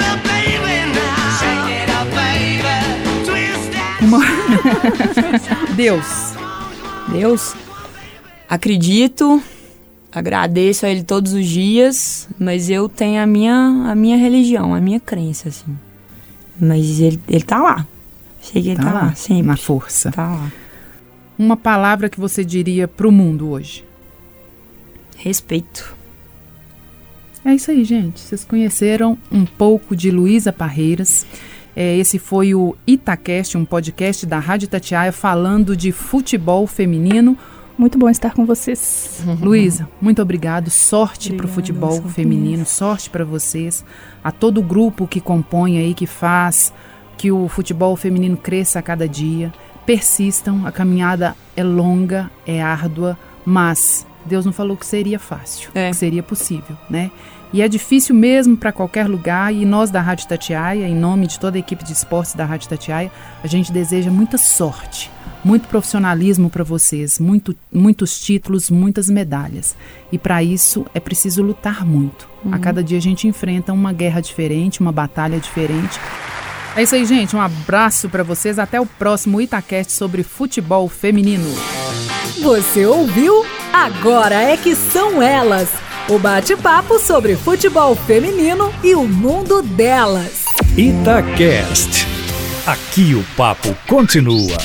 [5.75, 6.33] Deus.
[7.11, 7.55] Deus,
[8.49, 9.41] acredito,
[10.11, 13.55] agradeço a Ele todos os dias, mas eu tenho a minha,
[13.87, 15.77] a minha religião, a minha crença, assim.
[16.59, 17.85] Mas ele, ele tá lá.
[18.41, 19.43] Sei que ele tá, lá, sempre.
[19.43, 20.11] na força.
[20.11, 20.51] Tá lá.
[21.37, 23.83] Uma palavra que você diria pro mundo hoje.
[25.17, 25.95] Respeito.
[27.45, 28.19] É isso aí, gente.
[28.19, 31.25] Vocês conheceram um pouco de Luísa Parreiras.
[31.75, 37.37] É, esse foi o Itacast, um podcast da Rádio Tatiaia falando de futebol feminino.
[37.77, 39.23] Muito bom estar com vocês.
[39.41, 40.69] Luísa, muito obrigado.
[40.69, 43.83] Sorte para o futebol sorte feminino, sorte para vocês,
[44.23, 46.71] a todo o grupo que compõe aí, que faz
[47.17, 49.51] que o futebol feminino cresça a cada dia.
[49.85, 55.89] Persistam, a caminhada é longa, é árdua, mas Deus não falou que seria fácil, É.
[55.89, 57.11] que seria possível, né?
[57.53, 61.39] E é difícil mesmo para qualquer lugar, e nós da Rádio Tatiaia, em nome de
[61.39, 63.11] toda a equipe de esportes da Rádio Tatiaia,
[63.43, 65.11] a gente deseja muita sorte,
[65.45, 69.75] muito profissionalismo para vocês, muito, muitos títulos, muitas medalhas.
[70.11, 72.27] E para isso é preciso lutar muito.
[72.51, 75.99] A cada dia a gente enfrenta uma guerra diferente, uma batalha diferente.
[76.75, 77.35] É isso aí, gente.
[77.35, 78.57] Um abraço para vocês.
[78.57, 81.47] Até o próximo Itacast sobre futebol feminino.
[82.41, 83.45] Você ouviu?
[83.71, 85.69] Agora é que são elas.
[86.09, 90.43] O bate-papo sobre futebol feminino e o mundo delas.
[90.75, 92.05] Itacast.
[92.67, 94.57] Aqui o papo continua.